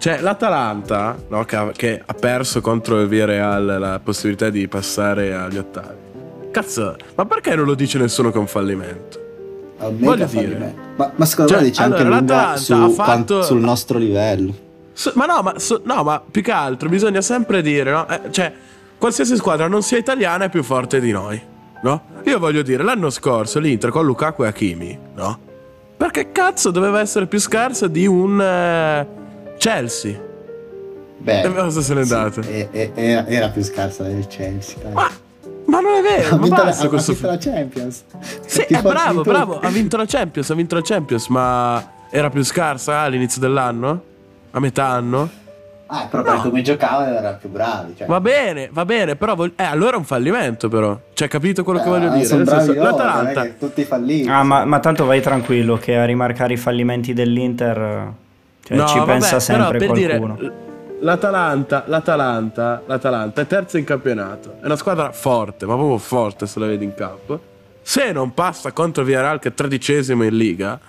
[0.04, 5.34] cioè, l'Atalanta, no, che, ha, che ha perso contro il Villarreal la possibilità di passare
[5.34, 6.52] agli ottavi.
[6.52, 9.18] Cazzo, ma perché non lo dice nessuno che è un fallimento?
[9.80, 10.76] È un voglio dire.
[10.98, 13.98] Ma, ma secondo Cioè, me dice anche allora, lunga l'Atalanta su, ha fatto- sul nostro
[13.98, 14.54] livello.
[14.92, 18.06] So- ma no, ma, so- no, ma più che altro bisogna sempre dire, no?
[18.10, 18.52] Eh, cioè,
[18.98, 21.42] qualsiasi squadra non sia italiana è più forte di noi,
[21.82, 22.02] no?
[22.26, 25.40] Io voglio dire, l'anno scorso l'Inter con Lukaku e Hakimi, no?
[25.96, 29.22] Perché cazzo doveva essere più scarsa di un eh,
[29.64, 30.20] Chelsea?
[31.20, 32.42] Beh, cosa se n'è sì, andata?
[32.42, 34.76] e- e- era, era più scarsa del Chelsea.
[34.84, 34.92] dai.
[34.92, 35.10] Ma,
[35.68, 38.04] ma non è vero, ha vinto, la, basta ha vinto la Champions.
[38.46, 42.44] Sì, è bravo, bravo, ha vinto la Champions, ha vinto la Champions, ma era più
[42.44, 44.04] scarsa all'inizio dell'anno?
[44.52, 45.30] A metà anno?
[45.88, 46.42] Ah, però per No.
[46.42, 47.94] come giocavano erano più bravi.
[47.98, 48.06] Cioè.
[48.08, 51.00] Va bene, va bene, però vog- eh, allora è un fallimento però.
[51.14, 52.26] Cioè, capito quello che Eh, voglio dire?
[52.26, 54.28] sono Nel bravi senso, loro, l'Atalanta che tutti falliti.
[54.28, 58.12] Ah, ma, ma tanto vai tranquillo che a rimarcare i fallimenti dell'Inter
[58.64, 60.36] cioè, No, ci vabbè, pensa sempre per qualcuno.
[60.36, 60.54] dire
[61.02, 64.56] l'Atalanta, l'Atalanta, l'Atalanta è terza in campionato.
[64.62, 67.40] È una squadra forte, ma proprio forte se la vedi in campo.
[67.82, 70.80] Se non passa contro il Villarreal che è tredicesimo in Liga,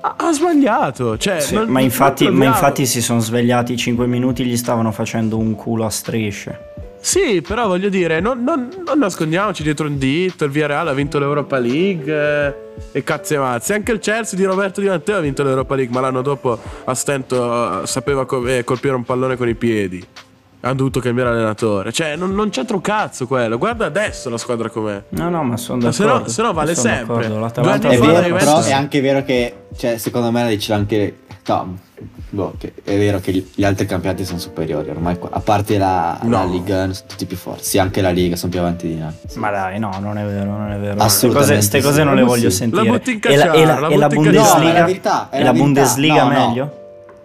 [0.00, 1.16] ha, sbagliato.
[1.16, 5.38] Cioè, Sì, non- ma, infatti, ma infatti si sono svegliati 5 minuti, gli stavano facendo
[5.38, 6.72] un culo a strisce.
[7.04, 10.46] Sì, però voglio dire, non, non- non nascondiamoci dietro un dito.
[10.46, 12.54] Il Villarreal ha vinto l'Europa League eh,
[12.92, 13.74] e cazzi e mazzi.
[13.74, 16.94] Anche il Chelsea di Roberto Di Matteo ha vinto l'Europa League, ma l'anno dopo a
[16.94, 20.02] stento sapeva co- eh, colpire un pallone con i piedi.
[20.60, 21.92] Ha dovuto cambiare allenatore.
[21.92, 23.58] Cioè, non, non c'entra un cazzo quello.
[23.58, 25.02] Guarda adesso la squadra com'è.
[25.10, 26.18] No, no, ma sono Ma d'accordo.
[26.20, 27.28] no- se no vale sempre.
[27.28, 30.48] Due È anni fa fa vero, però è anche vero che, cioè, secondo me la
[30.48, 31.18] dice anche.
[31.46, 31.76] No,
[32.30, 36.18] boh, che è vero che gli- gli altri campionati sono superiori ormai, a parte la,
[36.22, 36.30] No.
[36.30, 37.64] la Liga, sono tutti più forti.
[37.64, 39.12] Sì, anche la Liga sono più avanti di noi.
[39.34, 41.00] Ma dai, no, non è vero, non è vero.
[41.00, 41.98] Assolutamente Queste cose, sì.
[41.98, 42.56] cose non le voglio sì.
[42.56, 42.84] sentire.
[42.84, 44.58] La butti in e la, e la- cacciara, e la Bundesliga.
[44.58, 45.52] No, è la verità, è la.
[45.52, 46.46] Bundesliga No, no.
[46.48, 46.78] meglio?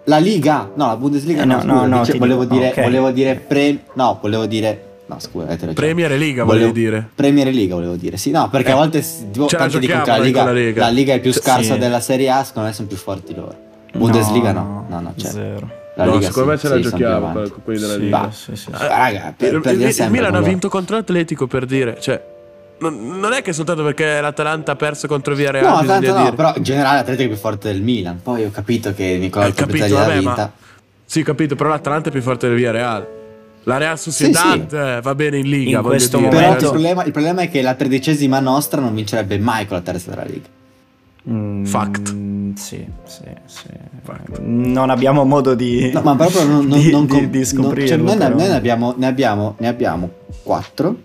[0.05, 2.67] La Liga, no, la Bundesliga Eh, no, no, scusa, no, no, dice- volevo, dico- dire,
[2.69, 2.81] ok.
[2.81, 5.73] volevo dire pre- no, volevo dire no, scusa, hai ragione.
[5.73, 7.07] Premier Liga volevi dire.
[7.13, 8.17] Premier League volevo dire.
[8.17, 10.43] Sì, no, perché Eh, a volte tipo, tanti dicono che la Liga,
[10.75, 11.79] la Liga è più scarsa Sì.
[11.79, 13.55] della Serie A, secondo me sono più forti loro.
[13.93, 15.69] Bundesliga no, no, no, cioè, Zero.
[15.95, 18.29] la no, Liga secondo sì, me ce la sì, giochiamo con quelli della Sì, Liga.
[18.31, 18.67] sì, sì, sì.
[18.71, 22.21] Ah, Raga, per, Il- per il- il Milan ha vinto contro l'Atletico per dire, cioè
[22.79, 26.23] non, non è che soltanto perché l'Atalanta ha perso contro Via Real No, tanto no,
[26.23, 26.33] dire.
[26.35, 28.19] però in generale l'Atletico è più forte del Milan.
[28.23, 30.35] Poi ho capito che Nicola Hai capito, vabbè, vinta.
[30.35, 30.51] ma
[31.05, 33.05] Sì, capito, però l'Atalanta è più forte del Via Real.
[33.63, 34.75] La Real Sociedad sì.
[34.75, 36.29] eh, va bene in Liga, In questo dire.
[36.29, 39.75] Però momento- il problema, il problema è che la tredicesima nostra non vincerebbe mai con
[39.75, 40.47] la terza della Liga.
[41.31, 42.15] Mm, Fact.
[42.55, 43.67] Sì, sì, sì.
[44.39, 47.45] Non abbiamo modo di, No, ma proprio non, non, di, non di- com- di non-
[47.45, 47.87] scoprirlo.
[47.87, 48.35] cioè, noi, ne, però.
[48.35, 50.09] noi ne abbiamo, ne abbiamo, ne abbiamo
[50.43, 50.95] quattro.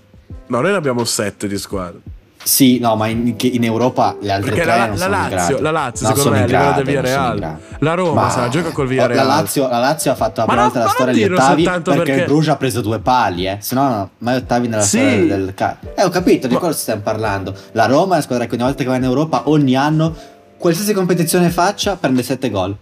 [0.46, 2.00] No, noi ne abbiamo sette di squadre.
[2.44, 5.20] Sì, no, ma in, in Europa le altre Perché tre la, non la sono in
[5.30, 5.62] Lazio, grado.
[5.62, 7.30] la Lazio Non secondo sono me a in livello grado, del Via non sono in
[7.30, 7.38] Real.
[7.38, 7.60] grado.
[7.78, 9.26] La Roma Ma- se la gioca col Via La Real.
[9.26, 12.24] Lazio, la Lazio ha fatto la prima volta la storia dirlo ottavi perché, perché- il
[12.26, 13.56] Bruges ha preso due pali, eh.
[13.60, 14.98] Se no, no, mai ottavi nella Sì.
[14.98, 15.92] storia del calcio.
[15.96, 17.54] Eh, ho capito, di cosa stiamo parlando.
[17.72, 20.14] La Roma è una squadra che ogni volta che va in Europa, ogni anno,
[20.58, 22.76] qualsiasi competizione faccia, prende sette gol.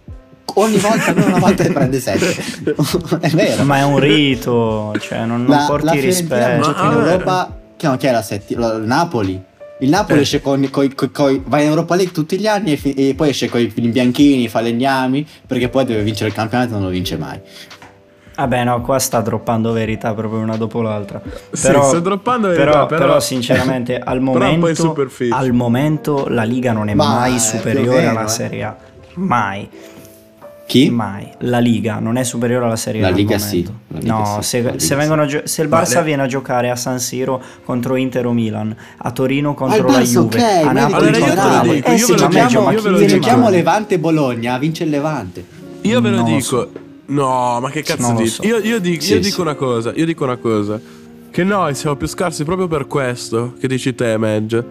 [0.55, 2.35] Ogni volta, almeno una volta ne prende sette.
[3.21, 3.63] è vero.
[3.63, 6.67] Ma è un rito, cioè non, non la, porti la rispetto.
[6.69, 6.91] Ma- in.
[6.91, 9.41] Europa che, no, che è la settima il Napoli
[9.83, 10.21] il Napoli Eh.
[10.21, 13.13] esce con, coi- coi- coi- va in Europa League tutti gli anni e, fi- e
[13.15, 16.89] poi esce con i bianchini falegnami perché poi deve vincere il campionato e non lo
[16.89, 17.39] vince mai
[18.35, 21.21] Vabbè, no, qua sta droppando verità proprio una dopo l'altra.
[21.51, 25.35] Sì, Però, sta droppando verità, però, però- però sinceramente, al momento, superficie.
[25.35, 28.29] al momento la Liga non è Ma, mai superiore meno, alla eh.
[28.29, 28.75] Serie A.
[29.15, 29.69] Mai,
[30.79, 30.89] chi?
[30.89, 31.27] mai.
[31.39, 33.09] La Liga non è superiore alla Serie La A.
[33.11, 34.95] al Liga sì, la Liga no, sì, se, la Liga se sì.
[34.95, 38.33] vengono gio- se il Barça le- viene a giocare a San Siro contro Inter o
[38.33, 41.47] Milan, a Torino contro Ah, la Barça, Juve, ok, a Napoli Allora contro la dico,
[41.47, 41.77] Napoli.
[41.77, 43.05] io Eh sì, dico, se dico.
[43.07, 43.51] giochiamo giù?
[43.51, 45.45] Levante Bologna vince il Levante
[45.81, 46.69] Io ve lo Non lo dico.
[47.05, 48.31] No, ma che cazzo Non lo dici?
[48.35, 48.43] so.
[48.45, 49.29] Io, io dico, Sì, io sì.
[49.29, 50.79] dico una cosa, io dico una cosa.
[51.29, 54.63] Che noi siamo più scarsi proprio per questo che dici te, Madge.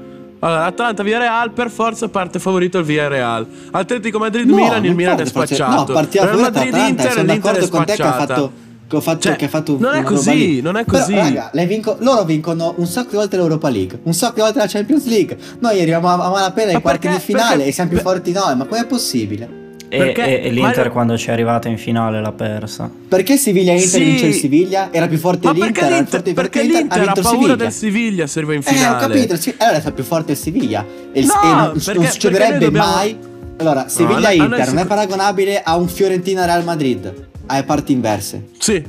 [0.45, 3.47] Allora, Atalanta via Real, per forza parte favorito il via Real.
[3.71, 5.73] Atletico Madrid No, Milan, il Milan è spacciato.
[5.73, 8.35] no partiamo Real Madrid Atalanta Inter, sono l'Inter è d'accordo con te che ha spacciata.
[8.35, 8.53] fatto
[8.89, 11.15] che ho fatto, Cioè, che ha fatto non è così, non è Però, così.
[11.15, 14.59] raga, le vinco- loro vincono un sacco di volte l'Europa League, un sacco di volte
[14.59, 15.39] la Champions League.
[15.61, 17.99] Noi arriviamo a, a malapena ai Ma quarti perché- di finale perché- e siamo più
[18.01, 19.62] forti noi, ma com'è possibile?
[19.95, 22.91] E, Perché- e- e l'Inter ma- quando ci è arrivata in finale l'ha persa.
[23.09, 24.03] Perché Siviglia Inter Sì.
[24.03, 24.89] vince il Siviglia?
[24.91, 27.39] Era più forte Ma l'Inter, perché l'Inter, forte perché l'Inter, l'Inter ha vinto il paura
[27.39, 27.57] Siviglia.
[27.57, 29.07] del Siviglia se arriva in Eh, ho finale.
[29.07, 30.87] capito, sì, allora è più forte il Siviglia.
[31.13, 33.17] E, No, e non, perché- non succederebbe dobbiamo- mai.
[33.59, 37.13] Allora, a noi- a Siviglia-Inter noi non è paragonabile a un Fiorentina-Real Madrid.
[37.45, 38.45] A parti inverse.
[38.59, 38.83] Sì.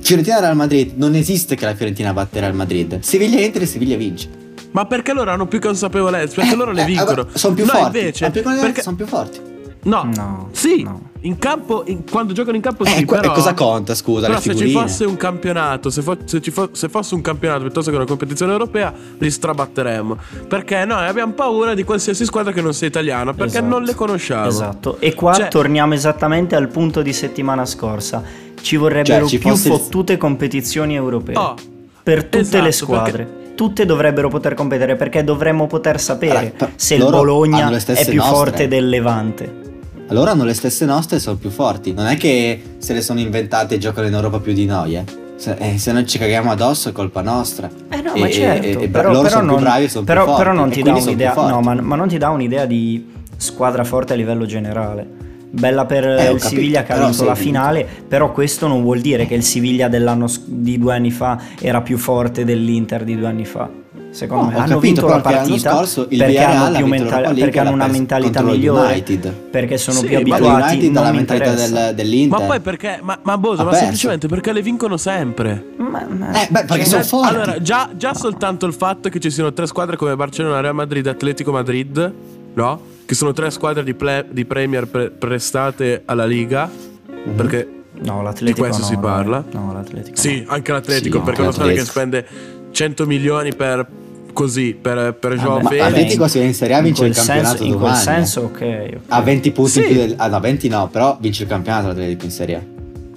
[0.00, 3.00] Fiorentina-Real Madrid, non esiste che la Fiorentina batte Real Madrid.
[3.00, 4.28] Siviglia-Inter e Siviglia vince.
[4.72, 6.36] Ma perché loro hanno più consapevolezza?
[6.40, 7.26] Perché loro le vincono.
[7.34, 7.98] sono più Noi forti.
[7.98, 8.30] invece.
[8.30, 9.48] Perché- sono più forti.
[9.82, 11.08] No, No, sì, no.
[11.22, 14.34] in campo, in- quando giocano in campo Eh, sì, però, e cosa conta, scusa, però
[14.34, 17.62] le se ci fosse un campionato, se, fo- se ci fo- se fosse un campionato
[17.62, 20.18] piuttosto che una competizione europea, li strabatteremmo.
[20.48, 23.66] Perché noi abbiamo paura di qualsiasi squadra che non sia italiana, perché Esatto.
[23.66, 24.46] non le conosciamo.
[24.48, 24.96] Esatto.
[24.98, 28.22] E qua Cioè- torniamo esattamente al punto di settimana scorsa.
[28.60, 31.36] Ci vorrebbero Cioè, ci più fosse fottute competizioni europee.
[31.36, 31.54] Oh,
[32.02, 33.38] per tutte esatto, le squadre.
[33.54, 38.34] Tutte dovrebbero poter competere perché dovremmo poter sapere Allora, se il Bologna è più nostre.
[38.34, 39.68] forte del Levante.
[40.10, 41.92] Allora hanno le stesse nostre e sono più forti.
[41.92, 45.04] Non è che se le sono inventate e giocano in Europa più di noi, eh.
[45.36, 47.70] Se, eh, se noi ci caghiamo addosso è colpa nostra.
[47.88, 49.88] Eh no, E- ma e- certo, e- però, loro però sono non, più bravi e
[49.88, 50.44] sono però, più forti.
[50.48, 53.84] però non e ti dà un'idea, no, ma, ma non ti dà un'idea di squadra
[53.84, 55.06] forte a livello generale.
[55.52, 59.26] Bella per Eh, il Siviglia che ha vinto la finale, però questo non vuol dire
[59.26, 63.44] che il Siviglia dell'anno di due anni fa era più forte dell'Inter di due anni
[63.44, 63.68] fa.
[64.12, 66.88] Secondo No, me ho hanno capito, vinto la partita scorso perché hanno, ha più vinto
[66.88, 69.32] mental- l'Europa League perché hanno una mentalità migliore, United.
[69.50, 70.90] perché sono Sì, più abituati.
[70.90, 72.40] mi mentalità del- dell'Inter.
[72.40, 72.98] Ma poi perché?
[73.02, 73.84] Ma, ma Boso, Ha ma perso.
[73.84, 75.64] semplicemente perché le vincono sempre.
[75.76, 77.34] Ma- ma- Eh, beh, perché cioè, sono forti.
[77.34, 81.06] Allora, già, già soltanto il fatto che ci siano tre squadre come Barcellona, Real Madrid
[81.06, 82.12] e Atletico Madrid,
[82.54, 82.80] no?
[83.06, 86.68] Che sono tre squadre di, ple- di Premier pre- prestate alla Liga.
[86.68, 87.34] Mhm.
[87.36, 87.68] Perché
[88.02, 89.44] No, l'Atletico Di questo no, si parla?
[89.50, 90.16] No, l'Atletico.
[90.16, 91.90] Sì, anche l'Atletico, Sì, perché è una squadra che l'Atletico.
[91.90, 92.26] spende
[92.70, 93.86] 100 milioni per
[94.32, 95.84] così, per, per Joao Vabbè, Ma Felix.
[95.86, 97.96] Atletico se in Serie A In vince il campionato senso, in quel eh.
[97.96, 98.50] senso ok.
[98.60, 98.96] ok.
[99.08, 99.80] Ha 20 punti Sì.
[99.80, 100.14] in più del...
[100.16, 102.60] Ah no, 20 no, però vince il campionato l'Atletico in Serie A.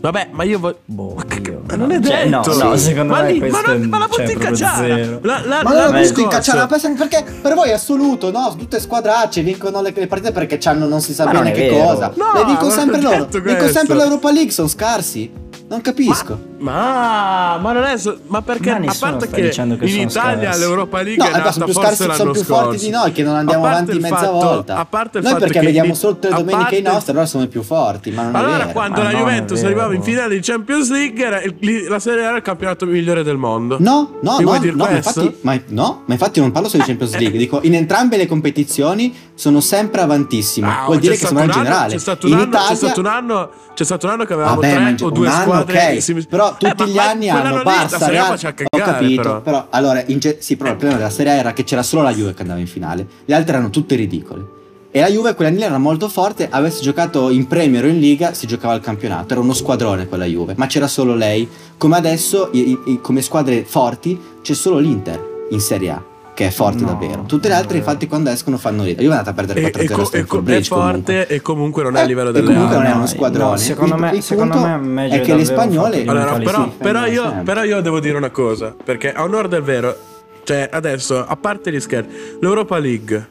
[0.04, 0.80] Vabbè, ma io voglio.
[0.84, 2.54] Boh, ma, io- ma non è cioè, detto.
[2.58, 4.96] no, no, secondo ma me lì- ma, non- ma la cioè, butti in proprio cacciara.
[4.96, 5.20] zero.
[5.22, 8.30] La, la, Ma la- la busco in discorso- cacciara, pensa- perché per voi è assoluto,
[8.30, 8.54] no?
[8.58, 11.86] Tutte squadracce vincono le, le partite perché c'hanno non si sa Ma bene che vero.
[11.86, 12.12] cosa.
[12.18, 13.28] No, le non sempre loro.
[13.30, 13.68] questo.
[13.70, 15.32] sempre l'Europa League, sono scarsi.
[15.70, 16.38] Non capisco.
[16.64, 17.98] Ma, ma non è.
[17.98, 20.60] so- Ma perché Ma a parte che, dicendo che in Italia scarsi.
[20.60, 22.64] l'Europa League No, è nata sono più forse l'anno sono più scorso.
[22.64, 24.76] forti di noi che non andiamo avanti mezza fatto- volta.
[24.78, 27.26] A parte il noi fatto perché che vediamo solo le domeniche i parte- nostri, allora
[27.26, 28.70] sono i più forti, ma non è Allora, vero.
[28.72, 32.24] quando Ma la è Juventus arrivava in finale di Champions League, era il- la Serie
[32.24, 33.78] A era il campionato migliore del mondo.
[33.80, 36.70] No, no, Mi no, vuoi dire no, ma infatti, ma, no, ma infatti non parlo
[36.70, 40.68] solo di Champions League, dico in entrambe le competizioni sono sempre avantissimi.
[40.68, 41.94] Ah, Vuol dire che sono in generale.
[41.94, 44.34] C'è stato, in un anno, Italia c'è stato un anno, c'è stato un anno che
[44.34, 46.28] avevamo tre o un due anno, squadre si-
[46.58, 49.42] però Eh, tutti ma- gli anni hanno Barça, Real, faceva ho cagare, capito, però.
[49.42, 49.68] però.
[49.70, 52.34] allora ge- sì, però il problema della Serie A era che c'era solo la Juve
[52.34, 54.62] che andava in finale, le altre erano tutte ridicole.
[54.96, 58.46] E la Juve quell'anno era molto forte, avesse giocato in Premier o in Liga si
[58.46, 61.50] giocava il campionato, era uno squadrone quella Juve, ma c'era solo lei.
[61.78, 66.04] Come adesso, i- i- come squadre forti, c'è solo l'Inter in Serie A,
[66.34, 67.24] che è forte No, davvero.
[67.28, 69.04] Tutte le altre infatti quando escono fanno ridere.
[69.08, 70.94] È andata a perdere E, 4-0 e, a co- e, co- Stamford è Bridge comunque.
[70.94, 73.06] forte e comunque non è a Eh, livello e delle comunque non è uno No,
[73.08, 73.50] squadrone.
[73.52, 77.06] no, secondo Il- me- il secondo me meglio è che le spagnole Allora, però, però
[77.06, 79.96] io, però io devo dire una cosa, perché a onore del vero,
[80.44, 82.10] cioè adesso, a parte gli scherzi,
[82.42, 83.28] l'Europa League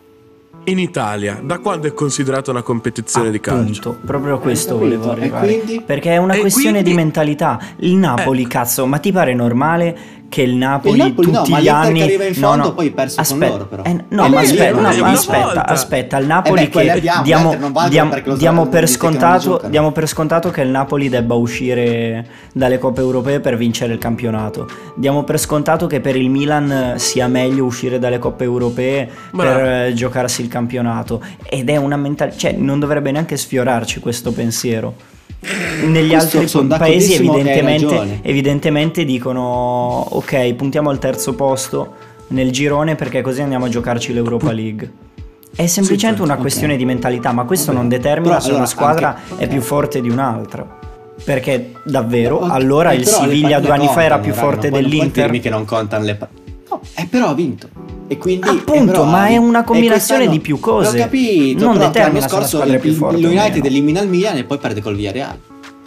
[0.67, 3.91] in Italia, da quando è considerata una competizione di calcio?
[3.91, 5.45] Appunto, proprio a questo volevo arrivare.
[5.61, 5.83] quindi?
[5.85, 7.59] Perché è una E questione quindi- di mentalità.
[7.79, 8.47] Il Napoli, Eh.
[8.47, 9.99] cazzo, ma ti pare normale
[10.33, 12.73] che il Napoli, Il Napoli no, tutti ma gli anni arriva in no, fondo no,
[12.73, 13.83] poi perso con aspetta, loro, però.
[13.83, 17.01] eh, no, Eh, ma ma aspetta, no, ma aspetta, aspetta, il Eh Napoli beh, quelli
[17.01, 21.11] che abbiamo, diamo, diamo- perché lo diamo per scontato, diamo per scontato che il Napoli
[21.11, 24.67] debba uscire dalle coppe europee per vincere il campionato.
[24.95, 29.55] Diamo per scontato che per il Milan sia meglio uscire dalle coppe europee Bravo.
[29.59, 34.33] per eh, giocarsi il campionato ed è una mentalità, cioè non dovrebbe neanche sfiorarci questo
[34.33, 34.95] pensiero.
[35.87, 41.95] Negli Questo altri paesi evidentemente, evidentemente dicono ok puntiamo al terzo posto
[42.29, 44.91] nel girone perché così andiamo a giocarci l'Europa League.
[45.55, 47.79] È semplicemente certo, una questione di mentalità, ma questo Vabbè.
[47.79, 50.79] non determina Però, se allora, una squadra anche- è più forte di un'altra.
[51.25, 54.71] Perché davvero, Ok, allora il però le Siviglia due anni fa era contano, più forte
[54.71, 55.25] non non dell'Inter.
[55.25, 56.19] dirmi che non contano le.
[56.69, 57.69] No, eh, però ha vinto.
[58.09, 60.97] E quindi Appunto, eh, però ma è una E combinazione di più cose.
[60.97, 64.01] L'ho capito, Non però determina l'anno scorso squadra è più il- forte lo United elimina
[64.01, 65.39] il Milan e poi perde col Villarreal.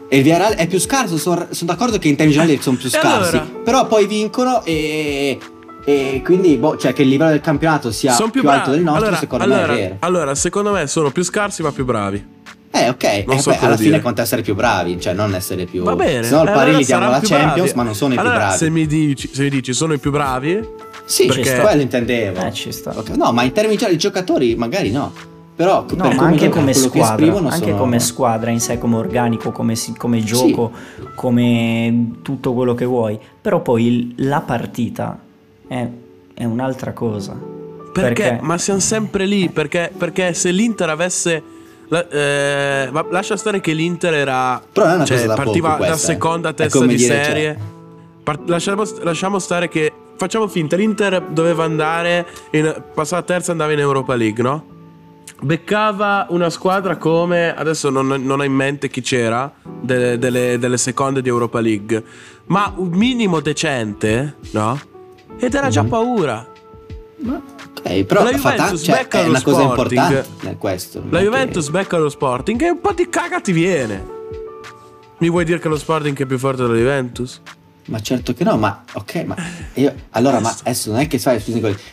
[0.07, 2.88] E il Villarreal è più scarso, sono, sono d'accordo che in termini generali sono più
[2.88, 3.36] E scarsi.
[3.38, 3.49] allora?
[3.63, 5.38] Però poi vincono e,
[5.84, 8.82] e quindi boh, cioè che il livello del campionato sia Sono più, più, alto del
[8.82, 9.95] nostro, allora, secondo allora, me è vero.
[9.99, 12.34] allora, secondo me sono più scarsi ma più bravi.
[12.78, 14.01] Eh, ok, Non eh, so beh, alla fine dire.
[14.01, 15.84] conta essere più bravi, cioè non essere più.
[15.84, 16.23] Va bene.
[16.23, 17.71] Se no al eh, pari allora gli diamo la Champions, bravi.
[17.76, 18.57] ma non sono i allora, più bravi.
[18.57, 20.67] Se mi, dici, se mi dici sono i più bravi,
[21.05, 22.45] Sì, Perché- perché quello intendevo.
[22.45, 22.91] Eh, ci sta.
[22.97, 25.13] Ok, No, ma in termini generali, i giocatori magari no.
[25.55, 28.95] Però No, per ma come anche come squadra, anche sono- come squadra in sé, come
[28.97, 30.71] organico, come, si- come gioco,
[31.15, 33.17] come tutto quello che vuoi.
[33.41, 35.17] Però poi il- la partita
[35.67, 35.88] è,
[36.34, 37.53] è un'altra cosa.
[37.93, 38.39] perché?
[38.41, 39.47] Ma siamo sempre lì.
[39.49, 41.41] Perché, perché se l'Inter avesse.
[41.88, 44.61] La- eh, ma lascia stare che l'Inter era.
[44.71, 45.97] Però è una cioè, cosa da partiva da eh.
[45.97, 47.59] seconda testa di dire, cioè- serie.
[48.23, 49.91] Par- lasciamo, lasciamo stare che.
[50.17, 52.25] Facciamo finta, l'Inter doveva andare.
[52.51, 54.65] In, passava terza andava in Europa League, no?
[55.41, 57.53] Beccava una squadra come.
[57.53, 59.51] Adesso non, non ho in mente chi c'era.
[59.81, 62.03] Delle, delle- delle seconde di Europa League.
[62.45, 64.79] Ma un minimo decente, no?
[65.38, 65.89] Ed era già Mhm.
[65.89, 66.47] paura.
[67.78, 70.01] Ok, però La fa ta- Juventus cioè, becca è lo una cosa Sporting.
[70.01, 71.03] importante è questo.
[71.09, 74.13] La è che- Juventus becca lo Sporting e un po' di caga ti viene.
[75.17, 77.41] Mi vuoi dire che lo Sporting è più forte della Juventus?
[77.88, 79.36] Ma certo che no, ma ok, ma
[79.76, 81.39] io allora, ma adesso non è che sai,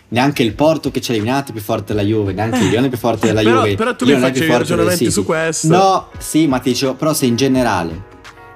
[0.09, 2.87] neanche il Porto che ci ha eliminato è più forte della Juve, neanche il Lione
[2.87, 3.74] è più forte della però- Juve.
[3.74, 5.68] però tu mi Lione è più facevi ragionamenti su questo.
[5.68, 8.11] No, sì, ma ti dicevo, però se in generale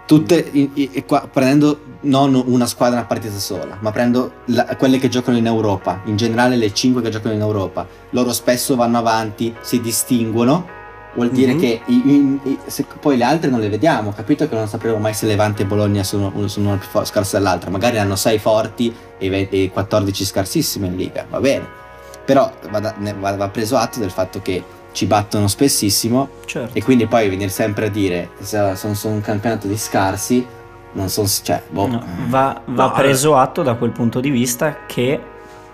[0.07, 4.98] tutte i- i- qua- prendendo non una squadra una partita sola, ma prendo la- quelle
[4.98, 8.98] che giocano in Europa, in generale le 5 che giocano in Europa, loro spesso vanno
[8.98, 10.74] avanti, si distinguono.
[11.14, 11.59] Vuol dire Mhm.
[11.61, 15.14] che i- i- se poi le altre non le vediamo, capito che non sapremo mai
[15.14, 18.94] se Levante e Bologna sono, sono una più fo- scarsa dell'altra, magari hanno 6 forti
[19.18, 21.66] e, ve- e 14 scarsissime in Liga, va bene.
[22.26, 24.62] Però va, da- ne- va- va preso atto del fatto che
[24.97, 26.76] ci battono spessissimo Certo.
[26.76, 30.44] e quindi poi venire sempre a dire se sono, sono un campionato di scarsi,
[30.92, 31.86] non sono, cioè, boh.
[31.86, 35.20] No, va va No, preso atto da quel punto di vista che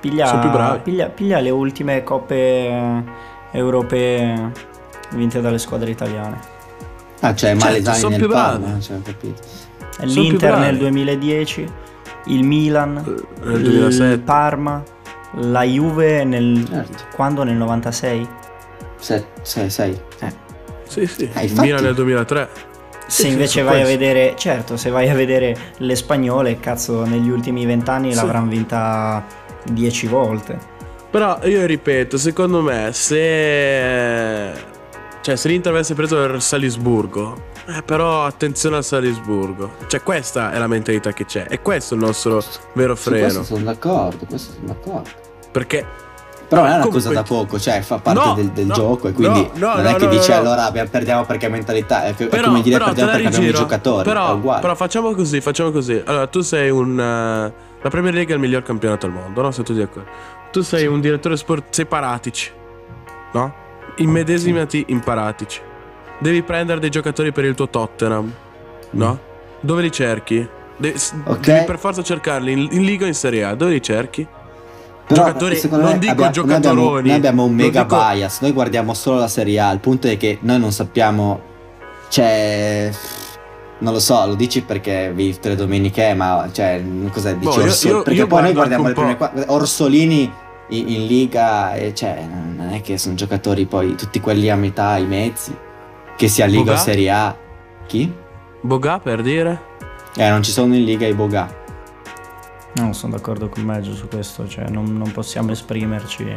[0.01, 0.27] piglia,
[0.83, 3.03] piglia, piglia le ultime coppe eh,
[3.53, 4.51] europee
[5.11, 6.39] vinte dalle squadre italiane.
[7.21, 8.63] Ah, cioè, Certo, Malesani sono nel più bravi.
[8.65, 9.41] Parma, cioè, capito.
[9.99, 11.73] più L'Inter nel 2010,
[12.27, 14.13] il Milan Eh, Nel 2007.
[14.15, 14.83] il Parma,
[15.35, 17.05] la Juve nel Certo.
[17.15, 18.29] quando nel 96?
[19.43, 20.01] 6, 6.
[20.21, 20.33] Eh,
[20.87, 21.31] Sì, sì.
[21.33, 21.67] Eh, il infatti.
[21.67, 22.49] Milan nel 2003.
[23.07, 27.29] Se Sì, invece vai a vedere, certo, se vai a vedere le spagnole, cazzo, negli
[27.29, 28.17] ultimi vent'anni Sì.
[28.17, 29.25] l'avranno vinta
[29.65, 30.59] dieci volte.
[31.11, 34.53] Però io ripeto, secondo me, se.
[35.21, 37.51] Cioè, se l'Inter avesse preso il Salisburgo.
[37.67, 39.73] Eh, però attenzione al Salisburgo.
[39.87, 41.47] Cioè, questa è la mentalità che c'è.
[41.49, 42.43] E questo è il nostro
[42.75, 43.45] vero Su questo freno.
[43.45, 45.11] sono d'accordo, questo sono d'accordo.
[45.53, 45.87] Perché.
[46.53, 48.75] Però non è una Comunque- cosa da poco, cioè fa parte No, del, del no,
[48.75, 50.35] gioco e quindi no, no, non è che no.
[50.37, 53.63] allora perdiamo perché mentalità, è, Però, come dire però perdiamo perché abbiamo i rigiro.
[53.63, 56.03] giocatori, Però, però facciamo così, facciamo così.
[56.05, 57.01] Allora, tu sei un.
[57.01, 59.51] eh, la Premier League è il miglior campionato al mondo, no?
[59.51, 60.09] Se tu di accordo.
[60.53, 61.65] Tu sei un direttore sport.
[61.71, 62.51] Sei paratici.
[63.33, 63.55] No?
[63.97, 65.61] Immedesimati in paratici.
[66.19, 68.31] Devi prendere dei giocatori per il tuo Tottenham.
[68.91, 69.19] No?
[69.61, 70.47] Dove li cerchi?
[70.77, 71.41] De- s- Ok.
[71.41, 73.55] Devi per forza cercarli in, in Liga o in Serie A.
[73.55, 74.27] Dove li cerchi?
[75.07, 78.41] Però, giocatori- secondo non me dico abbia- Noi abbiamo, noi abbiamo un mega dico- bias,
[78.41, 81.41] noi guardiamo solo la Serie A, il punto è che noi non sappiamo,
[82.09, 82.91] cioè,
[83.79, 87.63] non lo so, lo dici perché vi le domeniche, ma cioè, cos'è, dici Boh, io-
[87.65, 90.33] Orso- io- perché io poi noi guardiamo le prime un qua- Orsolini
[90.69, 94.97] in, in Liga, e cioè, non è che sono giocatori poi tutti quelli a metà,
[94.99, 95.55] i mezzi,
[96.17, 96.77] che sia Liga o Boga?
[96.79, 97.37] Serie A.
[97.87, 98.11] Chi?
[98.61, 99.61] Boga per dire?
[100.17, 101.61] Eh, non ci sono in Liga i Boga.
[102.75, 106.33] No, sono d'accordo con Meggio su questo, cioè non, non possiamo esprimerci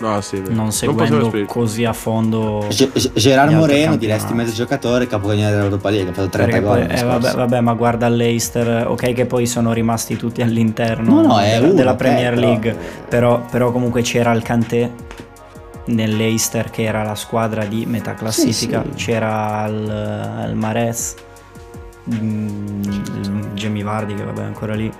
[0.00, 0.42] No, sì.
[0.48, 1.46] non seguendo esprimere.
[1.48, 2.66] così a fondo.
[2.68, 6.78] Ge- Gerard Moreno, diresti mezzo giocatore, capocannoniere dell'Europa League, ha fatto 30 Perché gol.
[6.78, 11.20] poi- l'anno eh, vabbè, vabbè, ma guarda l'Eister, ok che poi sono rimasti tutti all'interno
[11.20, 12.76] No, no, è della, uno, della ok, Premier però- League,
[13.08, 14.92] però, però comunque c'era il Kanté
[15.86, 19.04] nell'Eister che era la squadra di metà classifica, sì.
[19.04, 21.14] c'era il, il Mares,
[22.14, 24.92] mm, il Jamie Vardy che vabbè è ancora lì,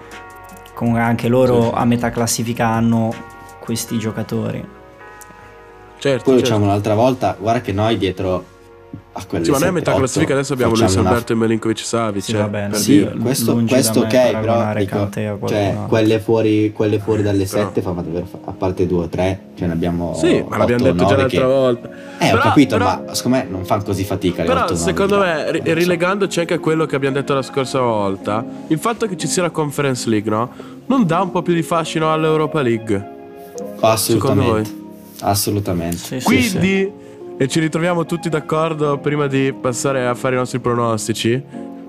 [0.79, 3.12] comunque anche loro a metà classifica hanno
[3.59, 4.64] questi giocatori.
[5.99, 6.35] Certo, Poi certo.
[6.37, 8.45] diciamo un'altra volta, guarda che noi dietro
[9.12, 11.11] a quelle Sì, ma noi a metà 7, classifica 8, adesso abbiamo Luis facciamo una-
[11.11, 12.22] Alberto e Milinkovic Savic.
[12.22, 15.09] Sì, per Sì, questo, questo ok, però dico,
[15.49, 19.09] cioè, quelle fuori, quelle fuori dalle Però- 7 fa davvero fa- a parte 2 o
[19.09, 21.89] 3, ce ne abbiamo Sì, ma l'abbiamo detto già l'altra che- volta.
[22.18, 25.18] Eh, ho Però- capito, però- ma secondo me non fanno così fatica Però 8 secondo
[25.18, 29.16] me, ri- rilegandoci anche a quello che abbiamo detto la scorsa volta, il fatto che
[29.16, 30.49] ci sia la Conference League, no?
[30.86, 33.16] Non dà un po' più di fascino all'Europa League.
[33.80, 34.76] Assolutamente.
[35.20, 35.97] Assolutamente.
[35.97, 36.93] Sì, sì, Quindi,
[37.39, 41.41] e ci ritroviamo tutti d'accordo prima di passare a fare i nostri pronostici,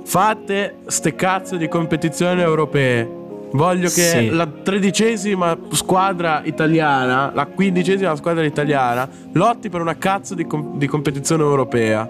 [0.04, 3.18] fate ste cazzo di competizioni europee.
[3.52, 4.30] Voglio che Sì.
[4.30, 10.86] la tredicesima squadra italiana, la quindicesima squadra italiana, lotti per una cazzo di, com- di
[10.88, 12.08] competizione europea.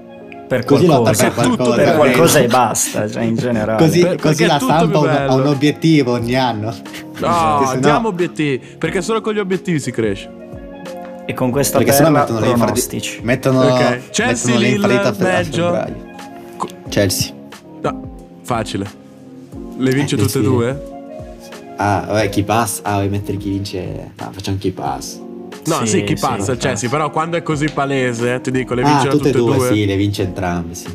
[0.49, 3.77] per Così lotta qualcosa, per qualcosa, per per qualcosa e basta, cioè in generale.
[3.85, 5.49] Così, Per- così la stampa ha un- ha un bello.
[5.51, 6.73] obiettivo ogni anno.
[7.19, 10.27] No, diamo obiettivi, perché solo con gli obiettivi si cresce.
[11.29, 13.19] E con questa Perché sennò perla mettono pronostici.
[13.21, 14.09] mettono, Ok.
[14.09, 15.85] Chelsea, mettono le Lille, a febbraio.
[16.89, 17.33] Chelsea.
[17.83, 18.01] No,
[18.41, 18.89] facile.
[19.77, 20.87] Le vince Eh, tutte e due?
[21.75, 22.81] Ah, vabbè, chi passa?
[22.83, 24.11] Ah, vuoi mettere chi vince?
[24.17, 25.19] No, facciamo chi passa.
[25.65, 26.97] No, sì, Sì, chi sì, passa Chelsea, fa.
[26.97, 29.67] però quando è così palese, ti dico, le Ah, vincono tutte e due, due.
[29.71, 30.87] sì, le vince entrambe, sì.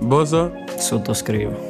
[0.00, 0.54] Boso?
[0.76, 1.67] Sottoscrivo.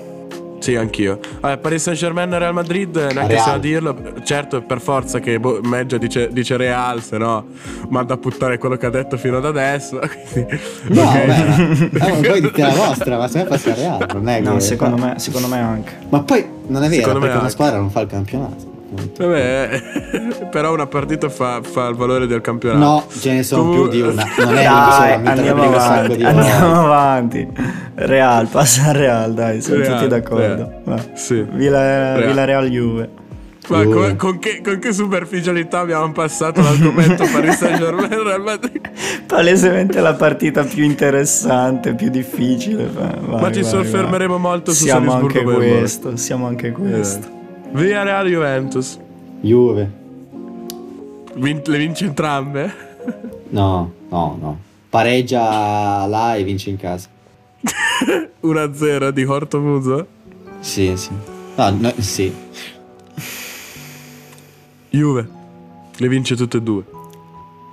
[0.58, 1.18] Sì, anch'io.
[1.40, 3.44] Vabbè, Paris Saint Germain e Real Madrid, neanche Real.
[3.44, 3.96] se a dirlo.
[4.24, 7.46] Certo, per forza che boh, Meggio dice, dice Real, se no
[7.88, 9.98] manda a puttare quello che ha detto fino ad adesso.
[10.32, 11.26] quindi- No, ok.
[11.26, 14.40] vabbè, ma, ah, ma voi dite la vostra, ma se me passa Real, non è
[14.40, 15.92] No, che- secondo me, secondo me anche.
[16.08, 18.67] Ma poi non è vero, Secondo perché una squadra non fa il campionato.
[18.90, 19.26] Appunto.
[19.26, 22.78] Vabbè, però una partita fa, fa il valore del campionato.
[22.84, 24.24] No, ce ne sono Comunque- più di una.
[24.38, 27.48] Non è Dai, andiamo avanti, di andiamo avanti.
[27.94, 30.72] Real, passa al Real, dai, siamo Real, tutti d'accordo.
[30.84, 31.10] Real.
[31.14, 31.44] Sì.
[31.52, 32.26] Villa, Real.
[32.28, 33.10] Villa Real Juve.
[33.68, 33.90] Ma Uh.
[33.92, 38.80] come- con, che, con che superficialità abbiamo passato l'argomento Paris Saint Germain Real Madrid?
[39.26, 42.88] Palesemente la partita più interessante, più difficile.
[42.90, 44.42] Va- vai, Ma ci vai, soffermeremo vai.
[44.42, 47.36] molto su Siamo Salisburgo anche questo, siamo anche questo.
[47.72, 48.98] Via Real Juventus.
[49.40, 49.90] Juve.
[51.34, 52.72] Vin- le vince entrambe?
[53.50, 54.58] No, no, no.
[54.90, 57.08] Pareggia là e vince in casa.
[58.40, 60.06] 1-0 di Horto Muso.
[60.60, 61.10] Sì, sì.
[61.56, 62.32] No, no, sì.
[64.90, 65.28] Juve.
[65.96, 66.84] Le vince tutte e due.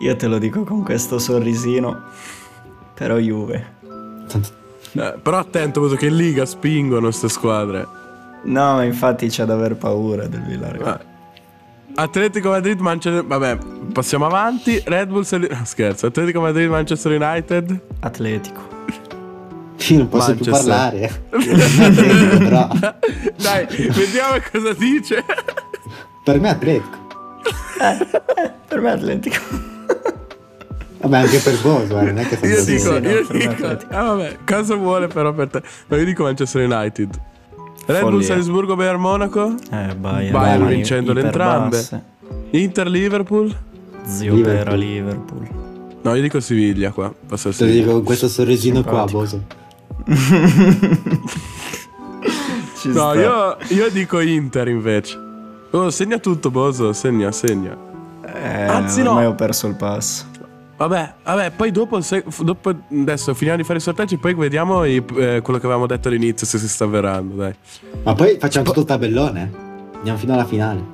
[0.02, 2.02] Io te lo dico con questo sorrisino,
[2.94, 3.74] però Juve.
[4.92, 7.88] Eh, però attento, che in Liga spingono queste squadre.
[8.46, 10.88] No, ma infatti c'è da aver paura del Villarreal.
[10.88, 11.00] Ah.
[11.98, 13.26] Atletico Madrid, Manchester...
[13.26, 13.58] Vabbè,
[13.94, 14.82] passiamo avanti.
[14.86, 15.22] Red Bull...
[15.24, 16.08] Sel- no, scherzo.
[16.08, 17.82] Atletico Madrid, Manchester United.
[18.02, 18.74] Atletico.
[19.90, 20.52] Io non posso più Manchester.
[20.52, 21.00] parlare.
[21.30, 22.68] È Atletico, però.
[23.42, 25.24] Dai, vediamo cosa dice.
[26.24, 26.98] Per me Atletico.
[28.68, 29.38] Per me Atletico.
[31.00, 34.04] Vabbè, anche per Boso, eh, non è che Io dico, sì, no, io dico, ah
[34.04, 35.62] vabbè, cosa vuole però per te?
[35.88, 37.20] Ma io dico Manchester United.
[37.86, 38.28] Red Bull Follia.
[38.28, 39.56] Salzburgo Bayern Monaco.
[39.72, 41.78] Eh, Bayern, Bayern mani vincendole entrambe.
[41.78, 42.04] iperbasse.
[42.52, 43.56] Inter Liverpool.
[44.06, 44.64] Zio Liverpool.
[44.64, 45.48] Pera Liverpool.
[46.02, 47.14] No, io dico Siviglia qua.
[47.28, 47.86] Passa il Te lo Siviglia.
[47.86, 49.06] dico con questo sorrisino qua.
[49.06, 49.42] Boso.
[52.80, 55.18] Ci No, io, io dico Inter invece.
[55.72, 56.94] Oh, segna tutto, Boso.
[56.94, 57.76] Segna, segna.
[58.26, 59.10] Eh, Anzi, no.
[59.10, 60.26] ormai ho perso il passo.
[60.78, 64.98] Vabbè, vabbè, poi dopo, se- dopo adesso finiamo di fare i sorteggi, poi vediamo i-
[65.18, 67.56] eh, quello che avevamo detto all'inizio se si sta avverando, dai.
[68.04, 69.52] Ma poi facciamo tutto il tabellone.
[69.96, 70.94] Andiamo fino alla finale.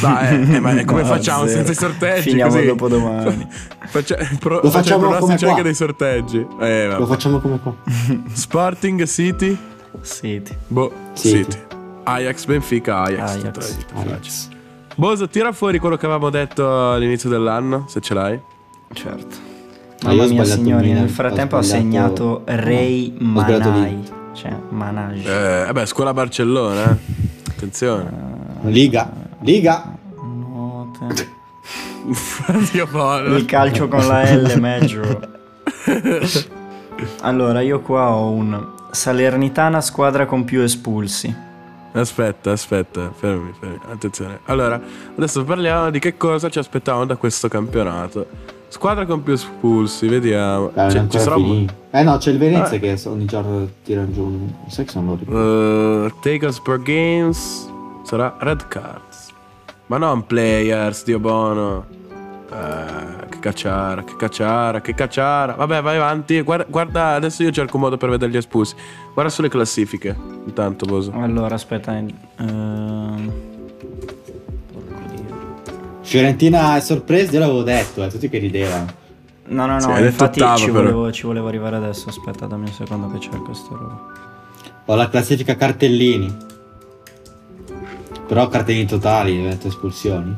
[0.00, 1.56] Dai, eh, ma come No, facciamo zero.
[1.64, 2.28] senza i sorteggi?
[2.28, 2.66] Finiamo così?
[2.66, 3.48] dopodomani.
[3.88, 5.48] Faccia- pro- Lo facciamo facciamo i come qua.
[5.50, 6.46] anche dei sorteggi.
[6.60, 7.74] Eh, Lo facciamo come qua.
[8.34, 9.56] Sporting City.
[10.02, 10.54] City.
[10.68, 11.42] Boh, City.
[11.44, 11.58] City.
[12.04, 13.34] Ajax, Benfica, Ajax.
[13.36, 13.76] Ajax.
[13.94, 14.48] La- Alex.
[14.94, 18.40] Boso, tira fuori quello che avevamo detto all'inizio dell'anno, se ce l'hai.
[18.92, 19.50] Certo.
[20.02, 24.10] Ma io ho Mamma mia, signori, nel frattempo ha segnato Ray sbagliato Manai.
[24.34, 25.28] Cioè, Manage.
[25.28, 26.96] Eh, vabbè, scuola Barcellona, eh.
[27.48, 28.10] Attenzione.
[28.62, 29.10] Liga.
[29.40, 29.96] Liga.
[30.16, 31.30] Note.
[32.72, 33.36] Dio buono.
[33.36, 35.30] Il calcio con la L, meglio.
[37.20, 41.34] Allora, io qua ho un Salernitana squadra con più espulsi.
[41.92, 44.40] Aspetta, aspetta, fermi, fermi, attenzione.
[44.46, 44.80] Allora,
[45.14, 48.26] adesso parliamo di che cosa ci aspettavamo da questo campionato.
[48.72, 50.72] Squadra con più espulsi, vediamo.
[50.72, 51.68] È Cioè, ci sarà un-.
[51.90, 54.22] Eh no, c'è il Venezia che ogni giorno tira giù.
[54.22, 56.06] Non sai che sono loro.
[56.06, 57.68] Uh, take us per games
[58.02, 59.28] sarà red cards.
[59.88, 61.84] Ma non players, Dio buono.
[62.50, 65.52] Eh, che cacciara, che cacciara, che cacciara.
[65.52, 66.40] Vabbè, vai avanti.
[66.40, 68.74] Guarda, guarda, adesso io cerco un modo per vedere gli espulsi.
[69.12, 70.16] Guarda sulle classifiche.
[70.46, 71.12] Intanto, Boso.
[71.14, 71.92] Allora, aspetta.
[71.92, 73.51] Dio.
[76.02, 79.00] Fiorentina è sorpresa, io l'avevo detto, eh, tutti che ridevano.
[79.46, 82.08] No, no, Sì, no, detto infatti ottavo, ci volevo, ci volevo arrivare adesso.
[82.08, 84.00] Aspetta, dammi un secondo che cerco sta roba.
[84.86, 86.34] Ho la classifica cartellini.
[88.26, 90.34] Però cartellini totali, diventa espulsioni.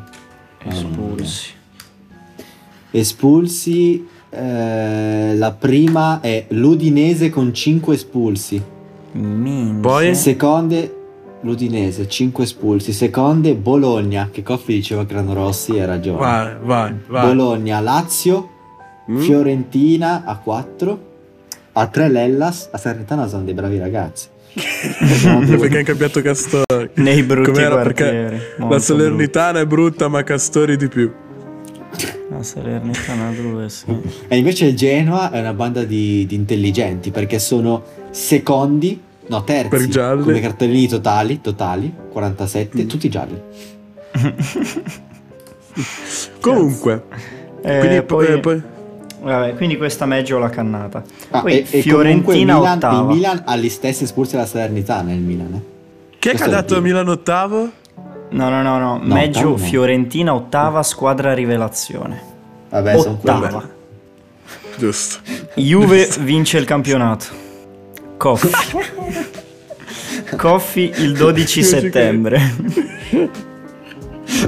[0.64, 1.52] Espulsi.
[2.90, 4.06] Espulsi.
[4.30, 8.62] eh, la prima è l'Udinese con 5 espulsi.
[9.12, 9.80] Minchia.
[9.80, 10.14] Poi?
[10.14, 11.03] Seconde,
[11.44, 12.92] l'Udinese, 5 espulsi.
[12.92, 16.18] Seconde, Bologna, che Coffi diceva che erano rossi e ha ragione.
[16.18, 17.26] Vai, vai, vai.
[17.26, 18.48] Bologna, Lazio,
[19.10, 19.18] Mm?
[19.18, 21.12] Fiorentina a 4.
[21.72, 24.28] A 3 l'Ellas, a Salernitana sono dei bravi ragazzi.
[24.54, 25.28] Perché
[25.76, 26.88] hanno cambiato Castori.
[26.94, 27.74] Nei brutti Com'era?
[27.82, 31.12] quartieri, Perché la Salernitana è brutta, ma Castori di più.
[32.30, 33.84] La Salernitana 2, sì.
[34.28, 38.98] E invece il Genoa è una banda di, di intelligenti perché sono secondi,
[39.28, 40.22] no terzi, Per gialli.
[40.22, 43.40] come cartellini totali, totali, 47, tutti gialli.
[46.40, 47.04] Comunque,
[47.62, 48.62] Eh, quindi poi, eh, poi-
[49.22, 51.02] vabbè, quindi questa meglio l'ha cannata.
[51.30, 52.98] Ah, poi e, e Fiorentina Milan, ottava.
[53.10, 55.54] il Milan ha gli stessi espulsi della Salernitana il Milan.
[55.54, 55.62] eh.
[56.18, 56.80] chi è che Questo ha dato tiro.
[56.82, 57.70] Milan ottavo?
[58.30, 59.00] No, no, no, no.
[59.02, 59.56] No, Meggio ottavo no.
[59.56, 62.32] Fiorentina ottava squadra rivelazione.
[62.70, 63.48] Vabbè, sono Ottava.
[63.48, 63.64] quelli.
[64.76, 65.18] Giusto.
[65.54, 67.24] Juve vince il campionato.
[68.24, 68.48] Coffi.
[70.36, 72.54] Coffi il 12 settembre.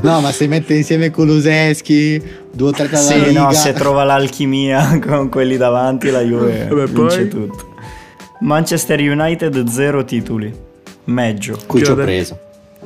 [0.01, 3.43] No, ma se mette insieme Kuluseschi, due o tre dalla Sì, Liga.
[3.43, 7.29] no, se trova l'alchimia con quelli davanti la Juve Vabbè, vince poi?
[7.29, 7.75] tutto.
[8.41, 10.55] Manchester United zero titoli.
[11.05, 11.59] Meggio.
[11.67, 12.03] Cui ci ho Chiude.
[12.05, 12.39] preso.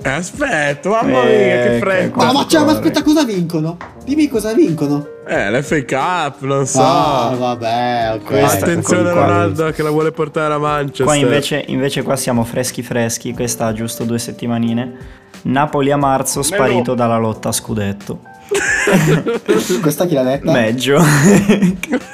[0.02, 2.16] Eh, aspetta, mamma Eh, mia, che che freddo.
[2.16, 2.78] Ma, ma, cioè, ma cuore.
[2.78, 3.76] aspetta, cosa vincono?
[4.04, 5.06] Dimmi cosa vincono.
[5.26, 6.80] Eh, l'FA Cup, non so.
[6.82, 8.32] Ah, vabbè, ok.
[8.32, 9.26] Attenzione qua.
[9.26, 11.04] Ronaldo che la vuole portare a Manchester.
[11.04, 15.18] Qua invece, invece qua siamo freschi freschi, questa ha giusto due settimanine.
[15.42, 18.20] Napoli a marzo sparito dalla lotta a scudetto.
[19.80, 20.50] Questa chi l'ha detta?
[20.50, 20.98] Meggio.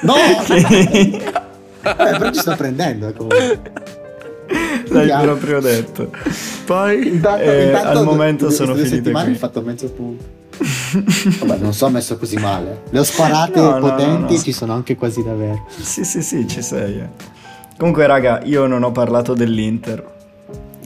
[0.03, 0.15] No!
[0.53, 1.23] eh,
[1.83, 3.61] però ci sta prendendo comunque.
[4.89, 5.35] L'hai Chiaro.
[5.35, 6.11] proprio detto.
[6.65, 9.35] Poi Intanto, Eh, intanto al momento sono due finite settimane qui.
[9.35, 10.25] ho fatto mezzo punto.
[11.45, 12.83] Vabbè, non so messo così male.
[12.91, 14.39] Le ho sparate no, potenti, no, no.
[14.39, 15.67] ci sono anche quasi davvero.
[15.79, 16.99] Sì, sì, sì, ci sei.
[17.01, 17.09] eh.
[17.77, 20.15] Comunque, raga, io non ho parlato dell'Inter.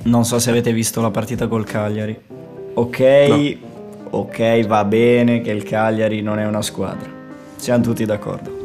[0.05, 2.19] Non so se avete visto la partita col Cagliari.
[2.75, 3.57] Ok,
[4.11, 7.09] ok, va bene che il Cagliari non è una squadra.
[7.57, 8.60] Siamo tutti d'accordo.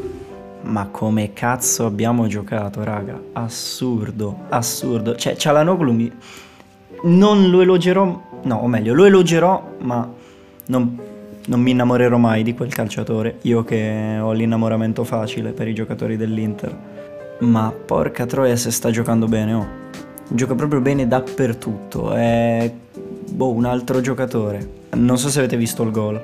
[0.66, 3.20] Ma come cazzo abbiamo giocato, raga?
[3.34, 5.16] Assurdo, assurdo.
[5.16, 6.12] Cioè, Cialanoglu mi...
[7.04, 8.22] Non lo elogerò...
[8.44, 10.08] No, o meglio, lo elogerò, ma
[10.68, 11.00] non,
[11.46, 13.38] non mi innamorerò mai di quel calciatore.
[13.44, 16.78] Io che ho l'innamoramento facile per i giocatori dell'Inter.
[17.40, 19.68] Ma porca troia se sta giocando bene, oh.
[20.28, 22.14] Gioca proprio bene dappertutto.
[22.14, 22.72] È...
[23.30, 24.68] Boh, un altro giocatore.
[24.94, 26.24] Non so se avete visto il gol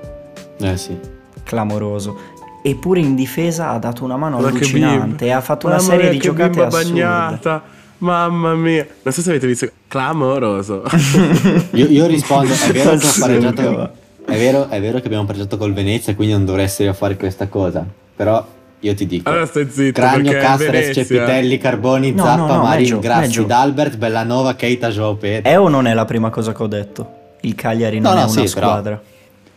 [0.60, 0.98] Eh sì.
[1.44, 2.40] clamoroso.
[2.64, 6.04] Eppure in difesa ha dato una mano Guarda allucinante e ha fatto una Mamma serie
[6.04, 6.84] mia, di giocate assurde.
[6.92, 7.64] bagnata.
[8.00, 8.88] Mamma mia.
[9.02, 9.70] Non so se avete visto.
[9.88, 10.84] Clamoroso.
[11.74, 13.92] Io, io rispondo, è vero pareggiato.
[14.26, 17.86] È vero, è vero che abbiamo pareggiato col Venezia, quindi non dovresti fare questa cosa.
[18.16, 18.46] Però
[18.80, 19.30] io ti dico.
[19.30, 20.00] Allora stai zitto.
[20.00, 23.46] Cragno, Venezia- Cepitelli, Carboni, No, Zappa, no, no, Marin, Grassi.
[23.46, 25.50] D'Albert, Bellanova, Keita, Joao Pedro.
[25.50, 27.12] È o non è la prima cosa che ho detto?
[27.42, 29.02] Il Cagliari non No, è no, una sì, però squadra.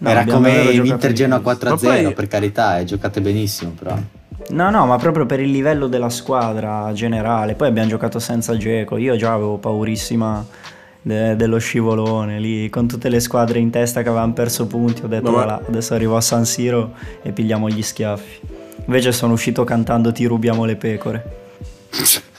[0.05, 1.71] No, Era come l'Inter Genoa benissimo.
[1.71, 3.97] 4-0, Ma poi- per carità, e giocate benissimo, però.
[4.51, 7.55] No, no, ma proprio per il livello della squadra generale.
[7.55, 8.99] Poi abbiamo giocato senza Geco.
[8.99, 10.45] Io già avevo paurissima
[11.01, 15.03] de- dello scivolone lì, con tutte le squadre in testa che avevano perso punti.
[15.05, 16.93] Ho detto, voilà, adesso arrivo a San Siro
[17.23, 18.41] e pigliamo gli schiaffi.
[18.87, 21.37] Invece sono uscito cantando Ti rubiamo le pecore.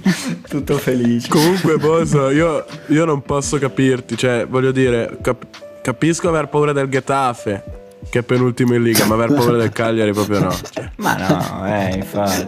[0.48, 1.28] Tutto felice.
[1.28, 4.16] Comunque, Boso, io, io non posso capirti.
[4.16, 5.44] Cioè, voglio dire, cap-
[5.82, 7.62] capisco aver paura del Getafe,
[8.08, 10.50] che è penultimo in liga, ma aver paura del Cagliari proprio no.
[10.50, 12.46] Cioè, Ma no, eh, infatti,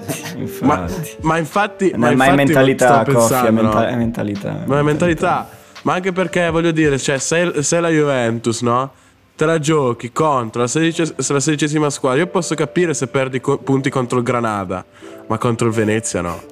[0.61, 1.17] ma, infatti.
[1.23, 1.93] ma infatti.
[1.97, 3.87] Ma, Ma, è mentalità, sto Coffi, è, pensando, menta- no?
[3.87, 4.63] è mentalità.
[4.65, 5.49] Ma è mentalità.
[5.83, 8.93] Ma anche perché voglio dire, cioè, sei, sei la Juventus, no?
[9.37, 12.19] Te la giochi contro la, sedici- la sedicesima squadra.
[12.19, 14.85] Io posso capire se perdi co- punti contro il Granada,
[15.29, 16.43] ma contro il Venezia no.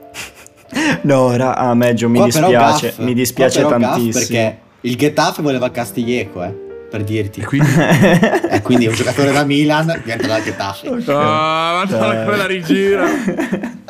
[1.03, 4.12] No, ora a Meggio mi Qua dispiace, mi dispiace tantissimo.
[4.12, 6.55] perché il Getafe voleva Castiglieco, eh,
[6.91, 7.41] per dirti.
[7.41, 7.69] E quindi.
[8.57, 10.89] E quindi un giocatore da Milan diventa da Getafe.
[11.09, 13.05] Ah, guarda come la rigira.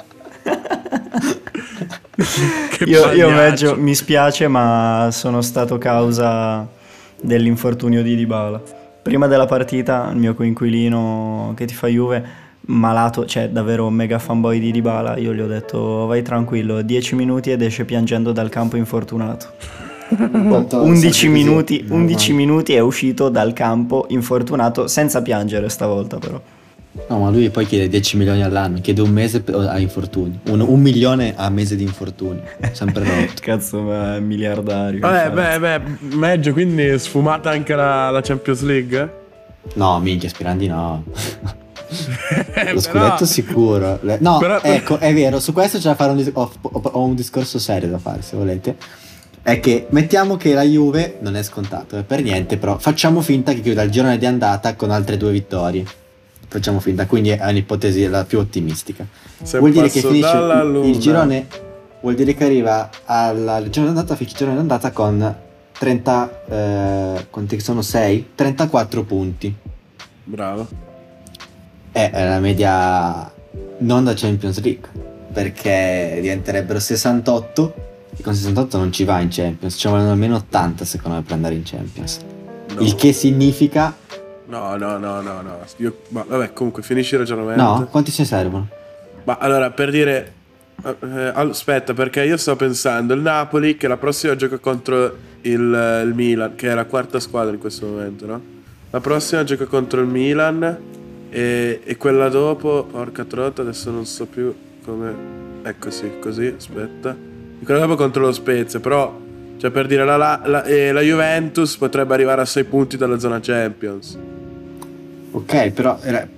[2.70, 3.30] Che Io, io.
[3.30, 6.66] Meggio mi spiace, ma sono stato causa
[7.20, 8.60] dell'infortunio di Dybala.
[9.02, 12.24] Prima della partita, il mio coinquilino che ti fa Juve,
[12.66, 17.14] malato, cioè davvero un mega fanboy di Dybala, io gli ho detto vai tranquillo, 10
[17.14, 19.52] minuti ed esce piangendo dal campo infortunato.
[20.08, 26.40] 11 minuti, 11 minuti è uscito dal campo infortunato senza piangere stavolta però.
[27.08, 30.38] No, ma lui poi chiede 10 milioni all'anno, chiede un mese a infortuni.
[30.48, 32.40] Un, un milione a mese di infortuni.
[32.72, 33.40] Sempre rotto.
[33.40, 35.00] Cazzo, ma è miliardario.
[35.00, 35.58] Vabbè, infatti.
[35.60, 39.24] beh, beh, Meggio, quindi sfumata anche la, la Champions League?
[39.74, 41.04] No, minchia, Spirandi no.
[42.72, 43.98] Lo scudetto sicuro.
[44.02, 47.00] Le- No, Però- ecco, è vero, su questo c'è da fare un, dis- ho, ho-
[47.04, 48.76] un discorso serio da fare, se volete.
[49.42, 53.52] È che mettiamo che la Juve non è scontato, è per niente, però facciamo finta
[53.52, 55.84] che chiuda il girone di andata con altre due vittorie.
[56.48, 59.06] Facciamo finta, quindi è un'ipotesi la più ottimistica.
[59.42, 60.86] Se vuol dire che finisce il, luna.
[60.86, 61.46] il girone,
[62.00, 65.36] vuol dire che arriva al girone d'andata, finisce il girone d'andata con
[65.78, 68.30] 30, eh, quanti sono 6?
[68.34, 69.54] 34 punti.
[70.24, 70.66] Bravo.
[71.96, 73.32] È la media
[73.78, 74.86] non da Champions League,
[75.32, 77.74] perché diventerebbero 68
[78.18, 81.32] e con 68 non ci va in Champions, ci vogliono almeno 80 secondo me per
[81.32, 82.18] andare in Champions.
[82.74, 82.82] No.
[82.82, 83.96] Il che significa...
[84.44, 85.58] No, no, no, no, no.
[85.78, 87.62] Io- ma vabbè, comunque finisci il ragionamento.
[87.62, 88.68] No, quanti ce ne servono?
[89.24, 90.32] Ma allora, per dire...
[90.84, 96.02] eh, eh, aspetta, perché io sto pensando, il Napoli che la prossima gioca contro il,
[96.04, 98.42] il Milan, che è la quarta squadra in questo momento, no?
[98.90, 100.78] La prossima gioca contro il Milan
[101.30, 104.54] e, e quella dopo, porca trotta, adesso non so più
[104.84, 105.14] come...
[105.62, 107.10] Ecco sì, così, aspetta.
[107.60, 109.24] E quella dopo contro lo Spezia, però...
[109.58, 113.18] Cioè per dire, la, la, la- eh, la Juventus potrebbe arrivare a 6 punti dalla
[113.18, 114.18] zona Champions.
[115.30, 115.98] Ok, però...
[116.02, 116.28] era-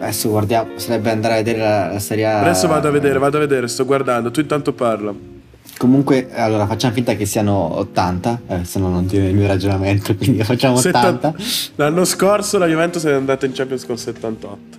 [0.00, 2.40] Adesso guardiamo, sarebbe andare a vedere la, la Serie A.
[2.40, 5.14] Adesso vado a vedere, vado a vedere, sto guardando, tu intanto parla.
[5.76, 10.14] Comunque, allora facciamo finta che siano 80, eh, se no non tiene il mio ragionamento,
[10.16, 11.34] quindi facciamo 80.
[11.34, 11.34] 70
[11.76, 14.78] L'anno scorso la Juventus è andata in Champions con 78.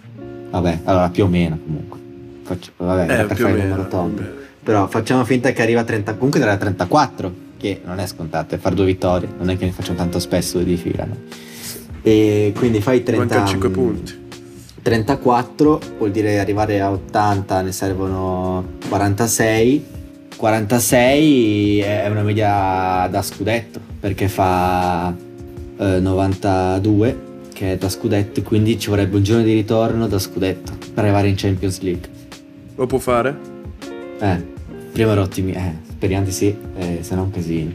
[0.51, 1.99] Vabbè, allora più o meno comunque.
[2.43, 4.21] Faccio, vabbè, per Eh, o fare il numero tondo.
[4.63, 8.55] Però facciamo finta che arriva a 30, comunque era a 34, che non è scontato,
[8.55, 11.05] è fare due vittorie, non è che ne facciamo tanto spesso di fila.
[11.05, 11.15] no?
[12.01, 14.23] E quindi fai 30, Mancano 5 punti.
[14.81, 19.85] 34, vuol dire arrivare a 80, ne servono 46.
[20.45, 25.11] 46 è una media da scudetto, perché fa
[25.77, 27.17] eh, 92
[27.51, 31.29] che è da scudetto, quindi ci vorrebbe un giorno di ritorno da scudetto per arrivare
[31.29, 32.07] in Champions League.
[32.75, 33.35] Lo può fare?
[34.19, 34.43] Eh,
[34.91, 37.71] prima ero ottimi, eh, speriamo di sì, eh, se no è un casino.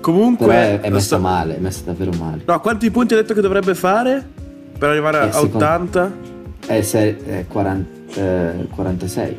[0.00, 0.46] Comunque...
[0.46, 2.42] Però è, è messa sta- male, è messa davvero male.
[2.46, 4.24] No, quanti punti ha detto che dovrebbe fare?
[4.78, 6.12] Per arrivare Eh, a secondo- 80?
[6.68, 9.36] È, se- è 40, eh, 46.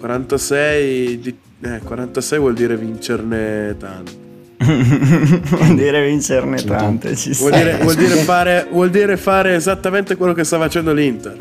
[0.00, 1.20] 46...
[1.20, 1.36] Di...
[1.62, 4.28] Eh, 46 vuol dire vincerne tanto.
[4.60, 10.32] Vuol dire vincerne tante, ci Vuol dire, vuol dire fare, vuol dire fare esattamente quello
[10.32, 11.36] che sta facendo l'Inter.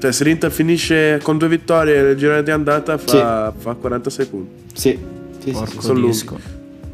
[0.00, 4.50] Cioè, se l'Inter finisce con due vittorie nel girone di andata, fa, fa 46 punti.
[4.74, 4.98] Sì,
[5.38, 5.86] sì, sì, Porco sì.
[5.86, 6.38] sono disco.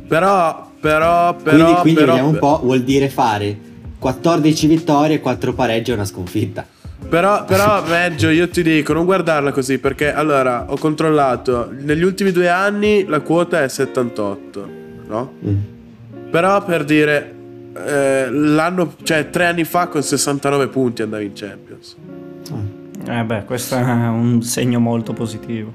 [0.07, 3.59] Però, però, però, quindi, quindi però, vediamo un po', vuol dire fare
[3.99, 6.67] 14 vittorie, 4 pareggi e una sconfitta.
[7.09, 12.31] Però, però peggio, io ti dico, non guardarla così perché allora ho controllato, negli ultimi
[12.31, 14.69] due anni la quota è 78,
[15.07, 15.33] no?
[15.45, 15.57] Mm.
[16.31, 17.35] Però per dire,
[17.75, 21.97] eh, l'anno, cioè tre anni fa con 69 punti andavi in Champions.
[23.09, 25.73] Eh beh, questo è un segno molto positivo.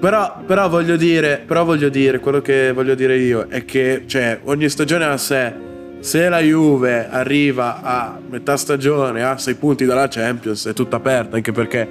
[0.00, 4.40] Però, però voglio dire, però voglio dire, quello che voglio dire io è che cioè,
[4.44, 5.72] ogni stagione a sé.
[6.04, 11.36] Se la Juve arriva a metà stagione a 6 punti dalla Champions è tutta aperta,
[11.36, 11.88] anche perché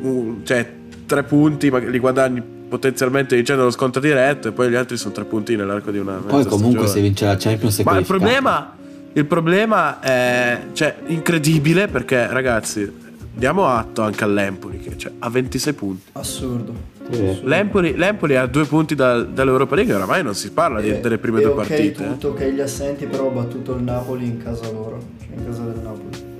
[0.00, 0.68] uh, cioè,
[1.06, 5.14] 3 punti ma li guadagni potenzialmente vincendo lo sconto diretto e poi gli altri sono
[5.14, 7.06] 3 punti nell'arco di una Poi comunque se stagione.
[7.06, 8.76] vince la Champions è Ma il problema,
[9.12, 12.92] il problema è cioè, incredibile perché ragazzi
[13.34, 16.02] diamo atto anche all'Empoli che cioè, ha 26 punti.
[16.12, 16.92] Assurdo.
[17.10, 17.40] Sì.
[17.42, 21.40] L'Empoli, l'Empoli ha due punti dal- dall'Europa League, oramai non si parla di- delle prime
[21.40, 22.02] due partite.
[22.02, 22.08] eh.
[22.08, 25.62] tutto, che gli assenti però ha battuto il Napoli in casa loro, cioè in casa
[25.64, 26.32] del Napoli.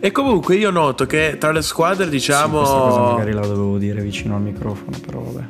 [0.00, 2.58] E comunque io noto che tra le squadre diciamo...
[2.58, 5.44] Questa cosa magari la dovevo dire vicino al microfono, però vabbè.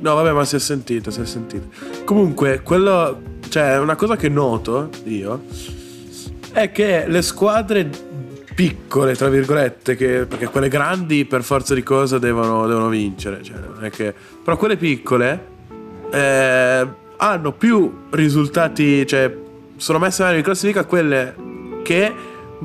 [0.00, 1.68] No, vabbè, ma si è sentito, si è sentito.
[2.04, 3.32] Comunque, quello.
[3.48, 5.44] Cioè, una cosa che noto io
[6.52, 7.88] è che le squadre
[8.54, 13.42] piccole, tra virgolette, che, perché quelle grandi per forza di cosa devono, devono vincere.
[13.42, 15.46] Cioè, che, però quelle piccole
[16.10, 16.86] eh,
[17.16, 19.36] hanno più risultati, cioè,
[19.76, 21.34] sono messe meglio in classifica quelle
[21.82, 22.14] che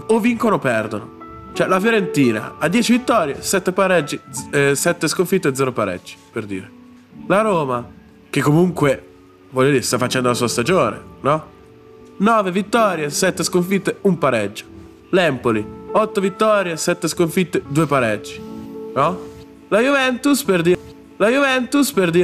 [0.08, 1.18] o vincono o perdono.
[1.54, 4.20] Cioè, la Fiorentina ha 10 vittorie, 7 pareggi,
[4.74, 6.70] 7 sconfitte e 0 pareggi, per dire.
[7.28, 7.86] La Roma,
[8.30, 9.04] che comunque,
[9.50, 11.58] voglio dire, sta facendo la sua stagione, no?
[12.18, 14.66] 9 vittorie, 7 sconfitte, 1 pareggio.
[15.10, 18.40] L'Empoli, 8 vittorie, 7 sconfitte, 2 pareggi,
[18.94, 19.20] no?
[19.70, 20.78] La Juventus, per dire...
[21.18, 22.18] La Juventus, per dire...